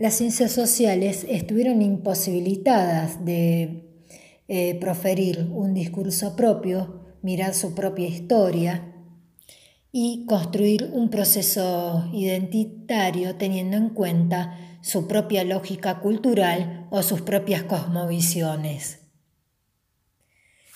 las 0.05 0.17
ciencias 0.17 0.53
sociales 0.53 1.25
estuvieron 1.31 1.81
imposibilitadas 1.81 3.25
de 3.25 3.89
eh, 4.49 4.75
proferir 4.79 5.49
un 5.51 5.73
discurso 5.73 6.37
propio, 6.37 7.07
mirar 7.23 7.55
su 7.55 7.75
propia 7.75 8.07
historia 8.07 8.93
y 9.93 10.27
construir 10.27 10.91
un 10.93 11.09
proceso 11.09 12.11
identitario 12.13 13.37
teniendo 13.37 13.79
en 13.79 13.89
cuenta 13.89 14.79
su 14.83 15.09
propia 15.09 15.43
lógica 15.43 16.01
cultural 16.01 16.87
o 16.91 17.03
sus 17.03 17.23
propias 17.23 17.63
cosmovisiones. 17.63 18.99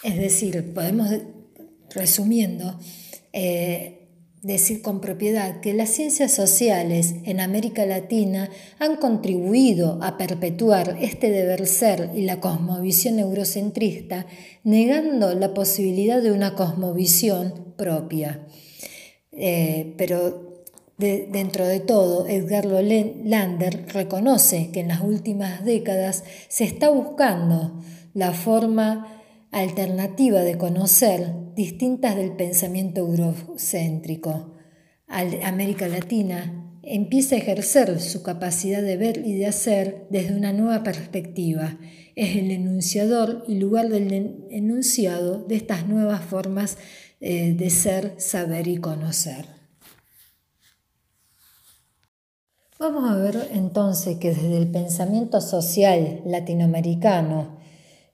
Es 0.05 0.16
decir, 0.16 0.72
podemos, 0.72 1.11
resumiendo, 1.91 2.81
eh, 3.35 3.97
decir 4.43 4.82
con 4.82 5.01
propiedad 5.01 5.61
que 5.61 5.74
las 5.74 5.91
ciencias 5.91 6.32
sociales 6.32 7.14
en 7.24 7.41
América 7.41 7.86
Latina 7.86 8.51
han 8.78 8.97
contribuido 8.97 9.99
a 10.03 10.16
perpetuar 10.16 10.97
este 11.01 11.30
deber 11.30 11.66
ser 11.66 12.11
y 12.14 12.22
la 12.22 12.41
cosmovisión 12.41 13.18
eurocentrista, 13.18 14.26
negando 14.62 15.34
la 15.34 15.55
posibilidad 15.55 16.22
de 16.22 16.32
una 16.32 16.55
cosmovisión 16.55 17.74
propia. 17.76 18.47
Eh, 19.32 19.95
pero 19.97 20.64
dentro 20.99 21.66
de 21.66 21.78
todo, 21.78 22.26
Edgar 22.26 22.66
Lander 22.66 23.86
reconoce 23.93 24.70
que 24.72 24.80
en 24.80 24.89
las 24.89 25.01
últimas 25.01 25.64
décadas 25.64 26.24
se 26.49 26.64
está 26.64 26.89
buscando 26.89 27.80
la 28.14 28.32
forma 28.32 29.18
alternativa 29.51 30.40
de 30.40 30.59
conocer, 30.59 31.34
distintas 31.55 32.16
del 32.16 32.36
pensamiento 32.36 33.01
eurocéntrico. 33.01 34.55
América 35.09 35.88
Latina 35.88 36.78
empieza 36.82 37.34
a 37.34 37.38
ejercer 37.38 38.01
su 38.01 38.22
capacidad 38.22 38.82
de 38.82 38.96
ver 38.96 39.26
y 39.26 39.34
de 39.34 39.46
hacer 39.46 40.07
desde 40.11 40.36
una 40.36 40.53
nueva 40.53 40.82
perspectiva. 40.82 41.78
Es 42.14 42.36
el 42.36 42.51
enunciador 42.51 43.44
y 43.46 43.57
lugar 43.57 43.88
del 43.88 44.46
enunciado 44.51 45.44
de 45.44 45.57
estas 45.57 45.86
nuevas 45.86 46.22
formas 46.22 46.78
eh, 47.20 47.55
de 47.55 47.70
ser, 47.70 48.14
saber 48.18 48.68
y 48.68 48.78
conocer. 48.78 49.46
Vamos 52.78 53.11
a 53.11 53.16
ver 53.16 53.49
entonces 53.53 54.18
que 54.18 54.28
desde 54.28 54.57
el 54.57 54.70
pensamiento 54.70 55.40
social 55.40 56.22
latinoamericano 56.24 57.57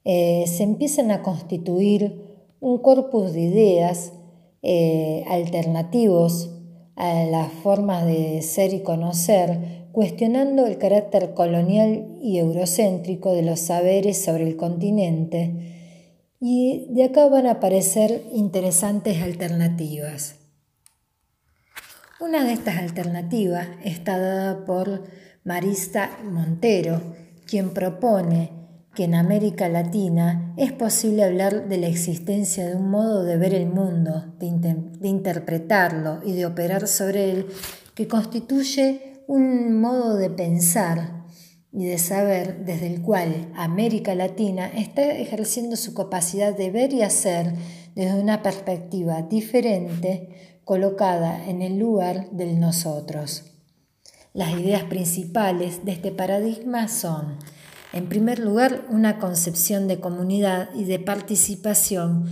eh, 0.04 0.44
se 0.46 0.62
empiezan 0.62 1.10
a 1.10 1.22
constituir 1.22 2.22
un 2.60 2.78
corpus 2.78 3.32
de 3.32 3.40
ideas 3.40 4.12
eh, 4.62 5.24
alternativos 5.28 6.50
a 6.96 7.24
las 7.24 7.52
formas 7.52 8.06
de 8.06 8.40
ser 8.42 8.72
y 8.72 8.80
conocer, 8.80 9.88
cuestionando 9.92 10.66
el 10.66 10.78
carácter 10.78 11.34
colonial 11.34 12.18
y 12.22 12.38
eurocéntrico 12.38 13.32
de 13.32 13.42
los 13.42 13.60
saberes 13.60 14.22
sobre 14.22 14.44
el 14.44 14.56
continente, 14.56 15.74
y 16.40 16.86
de 16.90 17.04
acá 17.04 17.28
van 17.28 17.46
a 17.46 17.52
aparecer 17.52 18.22
interesantes 18.32 19.22
alternativas. 19.22 20.36
Una 22.20 22.44
de 22.44 22.52
estas 22.52 22.78
alternativas 22.78 23.68
está 23.84 24.18
dada 24.18 24.64
por 24.64 25.04
Marista 25.44 26.18
Montero, 26.24 27.00
quien 27.46 27.70
propone 27.70 28.63
que 28.94 29.04
en 29.04 29.14
América 29.14 29.68
Latina 29.68 30.54
es 30.56 30.72
posible 30.72 31.24
hablar 31.24 31.68
de 31.68 31.78
la 31.78 31.88
existencia 31.88 32.66
de 32.68 32.76
un 32.76 32.90
modo 32.90 33.24
de 33.24 33.36
ver 33.36 33.52
el 33.52 33.66
mundo, 33.66 34.34
de, 34.38 35.08
interpretarlo 35.08 36.20
y 36.24 36.32
de 36.32 36.46
operar 36.46 36.86
sobre 36.86 37.30
él 37.30 37.46
que 37.94 38.08
constituye 38.08 39.22
un 39.26 39.80
modo 39.80 40.16
de 40.16 40.30
pensar 40.30 41.24
y 41.72 41.86
de 41.86 41.98
saber 41.98 42.64
desde 42.64 42.86
el 42.86 43.02
cual 43.02 43.52
América 43.56 44.14
Latina 44.14 44.68
está 44.68 45.02
ejerciendo 45.02 45.76
su 45.76 45.92
capacidad 45.92 46.56
de 46.56 46.70
ver 46.70 46.92
y 46.92 47.02
hacer 47.02 47.52
desde 47.94 48.20
una 48.20 48.42
perspectiva 48.42 49.22
diferente 49.22 50.60
colocada 50.64 51.48
en 51.48 51.62
el 51.62 51.78
lugar 51.78 52.30
del 52.30 52.60
nosotros. 52.60 53.54
Las 54.32 54.52
ideas 54.52 54.84
principales 54.84 55.84
de 55.84 55.92
este 55.92 56.10
paradigma 56.10 56.88
son 56.88 57.38
en 57.94 58.08
primer 58.08 58.40
lugar, 58.40 58.86
una 58.90 59.20
concepción 59.20 59.86
de 59.86 60.00
comunidad 60.00 60.68
y 60.74 60.82
de 60.82 60.98
participación 60.98 62.24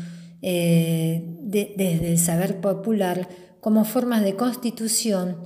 eh, 0.43 1.23
desde 1.41 2.11
el 2.11 2.19
saber 2.19 2.61
popular 2.61 3.29
como 3.61 3.85
formas 3.85 4.25
de 4.25 4.35
constitución 4.35 5.37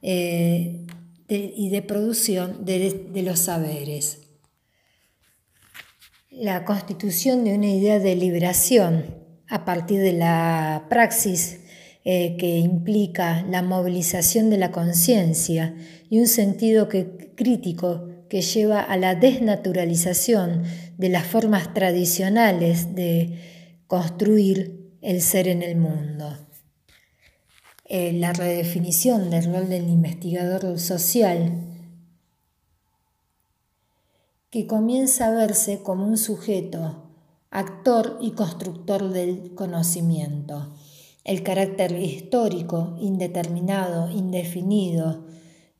eh, 0.00 0.86
y 1.28 1.70
de 1.70 1.82
producción 1.82 2.64
de, 2.64 3.22
los 3.24 3.40
saberes. 3.40 4.20
La 6.30 6.64
constitución 6.64 7.42
de 7.42 7.54
una 7.54 7.66
idea 7.66 7.98
de 7.98 8.14
liberación 8.14 9.06
a 9.48 9.64
partir 9.64 10.00
de 10.02 10.12
la 10.12 10.86
praxis 10.88 11.58
eh, 12.04 12.36
que 12.38 12.58
implica 12.58 13.42
la 13.50 13.62
movilización 13.62 14.50
de 14.50 14.58
la 14.58 14.70
conciencia 14.70 15.74
y 16.10 16.20
un 16.20 16.28
sentido 16.28 16.88
crítico 16.88 18.13
que 18.34 18.42
lleva 18.42 18.80
a 18.80 18.96
la 18.96 19.14
desnaturalización 19.14 20.64
de 20.98 21.08
las 21.08 21.24
formas 21.24 21.72
tradicionales 21.72 22.92
de 22.96 23.38
construir 23.86 24.90
el 25.02 25.22
ser 25.22 25.46
en 25.46 25.62
el 25.62 25.76
mundo. 25.76 26.36
Eh, 27.84 28.12
la 28.12 28.32
redefinición 28.32 29.30
del 29.30 29.44
rol 29.54 29.68
del 29.68 29.88
investigador 29.88 30.80
social, 30.80 31.60
que 34.50 34.66
comienza 34.66 35.28
a 35.28 35.30
verse 35.30 35.84
como 35.84 36.04
un 36.04 36.18
sujeto, 36.18 37.04
actor 37.52 38.18
y 38.20 38.32
constructor 38.32 39.10
del 39.10 39.54
conocimiento. 39.54 40.74
El 41.22 41.44
carácter 41.44 41.92
histórico, 41.92 42.96
indeterminado, 42.98 44.10
indefinido 44.10 45.24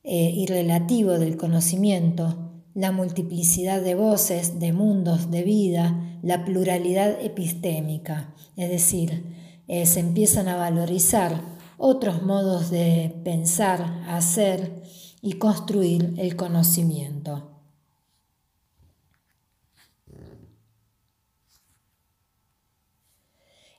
eh, 0.05 0.31
y 0.33 0.45
relativo 0.45 1.19
del 1.19 1.35
conocimiento 1.35 2.44
la 2.75 2.91
multiplicidad 2.91 3.81
de 3.81 3.95
voces, 3.95 4.59
de 4.59 4.73
mundos, 4.73 5.31
de 5.31 5.43
vida, 5.43 6.19
la 6.21 6.43
pluralidad 6.43 7.17
epistémica, 7.21 8.35
es 8.57 8.69
decir, 8.69 9.23
eh, 9.67 9.85
se 9.85 10.01
empiezan 10.01 10.49
a 10.49 10.57
valorizar 10.57 11.41
otros 11.77 12.21
modos 12.21 12.69
de 12.69 13.15
pensar, 13.23 14.03
hacer 14.07 14.83
y 15.21 15.33
construir 15.33 16.13
el 16.17 16.35
conocimiento. 16.35 17.54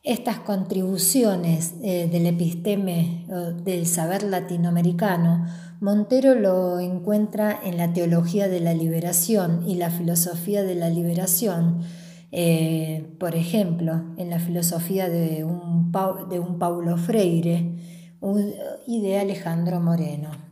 Estas 0.07 0.39
contribuciones 0.39 1.75
eh, 1.83 2.09
del 2.09 2.27
episteme 2.27 3.27
del 3.65 3.87
saber 3.87 4.23
latinoamericano, 4.23 5.47
Montero 5.81 6.37
lo 6.37 6.79
encuentra 6.79 7.59
en 7.65 7.77
la 7.77 7.93
teología 7.93 8.47
de 8.47 8.61
la 8.61 8.73
liberación 8.73 9.69
y 9.69 9.75
la 9.75 9.91
filosofía 9.91 10.63
de 10.63 10.77
la 10.77 10.91
liberación, 10.91 11.81
eh, 12.31 13.17
por 13.19 13.35
ejemplo, 13.35 14.05
en 14.17 14.31
la 14.31 14.39
filosofía 14.39 15.09
de 15.09 15.43
un, 15.43 15.91
de 16.31 16.39
un 16.39 16.61
Paulo 16.61 16.97
Freire 16.99 17.73
y 18.87 19.03
de 19.03 19.19
Alejandro 19.19 19.81
Moreno. 19.81 20.46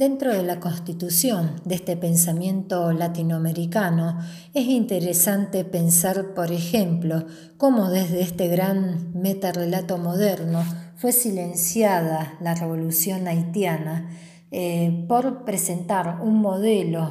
Dentro 0.00 0.32
de 0.32 0.42
la 0.42 0.60
constitución 0.60 1.60
de 1.66 1.74
este 1.74 1.94
pensamiento 1.94 2.90
latinoamericano 2.90 4.18
es 4.54 4.66
interesante 4.66 5.62
pensar, 5.62 6.32
por 6.32 6.52
ejemplo, 6.52 7.26
cómo 7.58 7.90
desde 7.90 8.22
este 8.22 8.48
gran 8.48 9.12
metarrelato 9.12 9.98
moderno 9.98 10.64
fue 10.96 11.12
silenciada 11.12 12.38
la 12.40 12.54
revolución 12.54 13.28
haitiana 13.28 14.08
eh, 14.50 15.04
por 15.06 15.44
presentar 15.44 16.22
un 16.22 16.40
modelo 16.40 17.10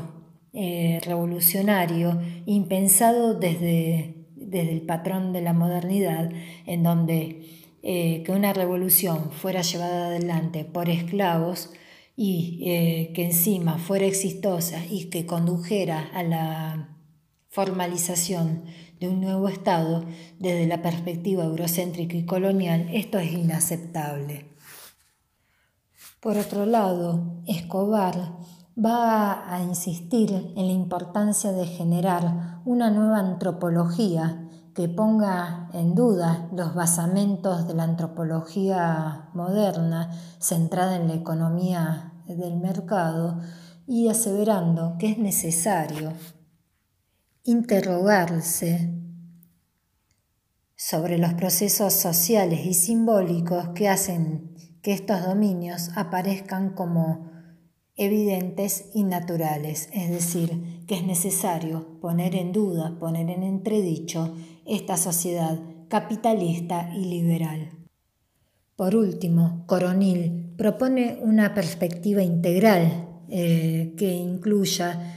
eh, 0.54 1.00
revolucionario 1.06 2.20
impensado 2.48 3.36
desde, 3.36 4.16
desde, 4.36 4.72
el 4.72 4.82
patrón 4.82 5.32
de 5.32 5.42
la 5.42 5.54
modernidad, 5.54 6.32
en 6.66 6.82
donde 6.82 7.76
eh, 7.84 8.24
que 8.26 8.32
una 8.32 8.52
revolución 8.52 9.30
fuera 9.32 9.62
llevada 9.62 10.08
adelante 10.08 10.66
por 10.66 10.90
esclavos 10.90 11.70
y 12.22 12.60
eh, 12.66 13.14
que 13.16 13.28
encima 13.28 13.78
fuera 13.78 14.06
exitosa 14.06 14.84
y 14.86 15.06
que 15.06 15.26
condujera 15.26 16.10
a 16.14 16.22
la 16.22 16.98
formalización 17.48 18.66
de 19.00 19.08
un 19.08 19.22
nuevo 19.22 19.48
Estado 19.48 20.04
desde 20.38 20.68
la 20.68 20.82
perspectiva 20.82 21.46
eurocéntrica 21.46 22.18
y 22.18 22.26
colonial, 22.26 22.90
esto 22.92 23.20
es 23.20 23.32
inaceptable. 23.32 24.50
Por 26.20 26.36
otro 26.36 26.66
lado, 26.66 27.42
Escobar 27.48 28.34
va 28.78 29.56
a 29.56 29.64
insistir 29.64 30.52
en 30.58 30.68
la 30.68 30.74
importancia 30.74 31.54
de 31.54 31.68
generar 31.68 32.60
una 32.66 32.92
nueva 32.92 33.20
antropología 33.20 34.49
que 34.80 34.88
ponga 34.88 35.70
en 35.74 35.94
duda 35.94 36.48
los 36.54 36.74
basamentos 36.74 37.68
de 37.68 37.74
la 37.74 37.84
antropología 37.84 39.30
moderna 39.34 40.10
centrada 40.40 40.96
en 40.96 41.10
la 41.10 41.16
economía 41.16 42.14
del 42.28 42.56
mercado 42.56 43.42
y 43.86 44.08
aseverando 44.08 44.96
que 44.98 45.12
es 45.12 45.18
necesario 45.18 46.14
interrogarse 47.44 48.98
sobre 50.78 51.18
los 51.18 51.34
procesos 51.34 51.92
sociales 51.92 52.66
y 52.66 52.74
simbólicos 52.74 53.72
que 53.76 53.90
hacen 53.90 54.56
que 54.82 54.94
estos 54.94 55.26
dominios 55.26 55.90
aparezcan 55.98 56.70
como 56.70 57.30
evidentes 57.98 58.92
y 58.94 59.04
naturales, 59.04 59.90
es 59.92 60.10
decir, 60.10 60.86
que 60.88 60.96
es 60.96 61.04
necesario 61.04 62.00
poner 62.00 62.34
en 62.34 62.54
duda, 62.54 62.98
poner 62.98 63.30
en 63.30 63.44
entredicho 63.44 64.38
esta 64.70 64.98
sociedad 64.98 65.60
capitalista 65.90 66.92
y 66.96 67.06
liberal. 67.06 67.72
Por 68.76 68.96
último, 68.96 69.66
Coronil 69.66 70.54
propone 70.58 71.20
una 71.22 71.54
perspectiva 71.54 72.22
integral 72.22 73.10
eh, 73.28 73.94
que 73.98 74.14
incluya 74.14 75.16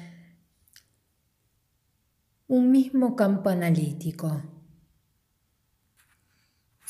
un 2.49 2.71
mismo 2.71 3.15
campo 3.15 3.51
analítico. 3.51 4.43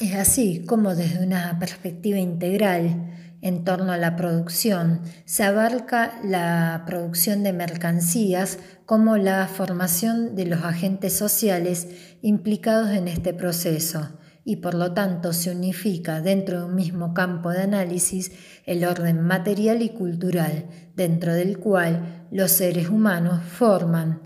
Es 0.00 0.14
así 0.14 0.64
como 0.64 0.94
desde 0.94 1.24
una 1.24 1.58
perspectiva 1.58 2.18
integral 2.18 3.21
en 3.43 3.64
torno 3.64 3.93
a 3.93 3.99
la 3.99 4.16
producción 4.16 5.03
se 5.26 5.43
abarca 5.43 6.18
la 6.24 6.84
producción 6.86 7.43
de 7.43 7.53
mercancías 7.53 8.59
como 8.86 9.18
la 9.18 9.47
formación 9.49 10.34
de 10.34 10.47
los 10.47 10.62
agentes 10.62 11.14
sociales 11.14 11.88
implicados 12.22 12.90
en 12.90 13.09
este 13.09 13.34
proceso 13.34 14.09
y 14.45 14.57
por 14.57 14.74
lo 14.74 14.93
tanto 14.93 15.32
se 15.32 15.51
unifica 15.51 16.20
dentro 16.20 16.61
de 16.61 16.64
un 16.66 16.74
mismo 16.74 17.14
campo 17.14 17.51
de 17.51 17.62
análisis 17.62 18.32
el 18.64 18.84
orden 18.84 19.20
material 19.20 19.82
y 19.82 19.90
cultural, 19.90 20.66
dentro 20.97 21.34
del 21.34 21.59
cual 21.59 22.26
los 22.30 22.51
seres 22.51 22.88
humanos 22.88 23.43
forman, 23.45 24.20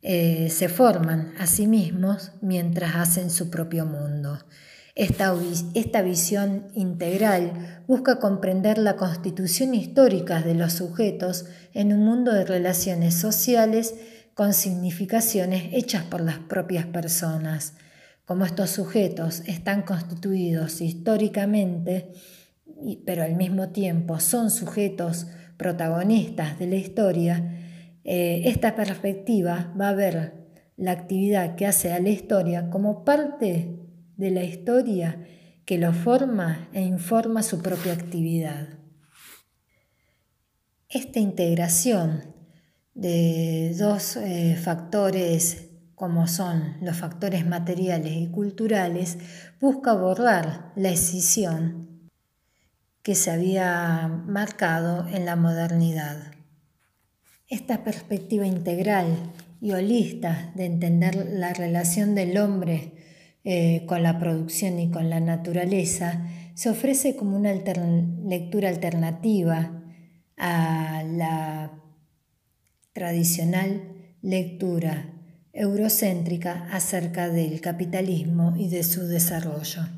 eh, 0.00 0.48
se 0.50 0.68
forman 0.68 1.32
a 1.38 1.46
sí 1.46 1.66
mismos 1.66 2.32
mientras 2.40 2.96
hacen 2.96 3.30
su 3.30 3.50
propio 3.50 3.84
mundo. 3.84 4.38
Esta, 4.98 5.32
esta 5.74 6.02
visión 6.02 6.66
integral 6.74 7.84
busca 7.86 8.18
comprender 8.18 8.78
la 8.78 8.96
constitución 8.96 9.72
histórica 9.72 10.42
de 10.42 10.56
los 10.56 10.72
sujetos 10.72 11.46
en 11.72 11.92
un 11.92 12.04
mundo 12.04 12.32
de 12.32 12.44
relaciones 12.44 13.14
sociales 13.14 13.94
con 14.34 14.52
significaciones 14.52 15.72
hechas 15.72 16.02
por 16.02 16.20
las 16.20 16.40
propias 16.40 16.84
personas. 16.86 17.74
Como 18.24 18.44
estos 18.44 18.70
sujetos 18.70 19.44
están 19.46 19.82
constituidos 19.82 20.80
históricamente, 20.80 22.10
pero 23.06 23.22
al 23.22 23.36
mismo 23.36 23.68
tiempo 23.68 24.18
son 24.18 24.50
sujetos 24.50 25.28
protagonistas 25.56 26.58
de 26.58 26.66
la 26.66 26.74
historia, 26.74 27.54
eh, 28.02 28.42
esta 28.46 28.74
perspectiva 28.74 29.72
va 29.80 29.90
a 29.90 29.94
ver 29.94 30.48
la 30.76 30.90
actividad 30.90 31.54
que 31.54 31.66
hace 31.66 31.92
a 31.92 32.00
la 32.00 32.08
historia 32.08 32.68
como 32.68 33.04
parte 33.04 33.87
de 34.18 34.30
la 34.30 34.44
historia 34.44 35.26
que 35.64 35.78
lo 35.78 35.94
forma 35.94 36.68
e 36.74 36.82
informa 36.82 37.42
su 37.42 37.62
propia 37.62 37.94
actividad. 37.94 38.68
Esta 40.90 41.20
integración 41.20 42.34
de 42.94 43.74
dos 43.78 44.16
eh, 44.16 44.58
factores 44.62 45.68
como 45.98 46.28
son 46.28 46.76
los 46.80 46.96
factores 46.96 47.44
materiales 47.44 48.12
y 48.12 48.28
culturales, 48.28 49.18
busca 49.60 49.90
abordar 49.90 50.72
la 50.76 50.90
escisión 50.90 52.08
que 53.02 53.16
se 53.16 53.32
había 53.32 54.06
marcado 54.06 55.08
en 55.08 55.26
la 55.26 55.34
modernidad. 55.34 56.30
Esta 57.48 57.82
perspectiva 57.82 58.46
integral 58.46 59.32
y 59.60 59.72
holista 59.72 60.52
de 60.54 60.66
entender 60.66 61.16
la 61.32 61.52
relación 61.52 62.14
del 62.14 62.38
hombre 62.38 62.92
eh, 63.50 63.86
con 63.86 64.02
la 64.02 64.18
producción 64.18 64.78
y 64.78 64.90
con 64.90 65.08
la 65.08 65.20
naturaleza 65.20 66.28
se 66.52 66.68
ofrece 66.68 67.16
como 67.16 67.34
una 67.34 67.50
lectura 67.54 68.68
alternativa 68.68 69.84
a 70.36 71.02
la 71.02 71.72
tradicional 72.92 73.80
lectura 74.20 75.14
eurocéntrica 75.54 76.68
acerca 76.70 77.30
del 77.30 77.62
capitalismo 77.62 78.52
y 78.54 78.68
de 78.68 78.82
su 78.82 79.06
desarrollo. 79.06 79.97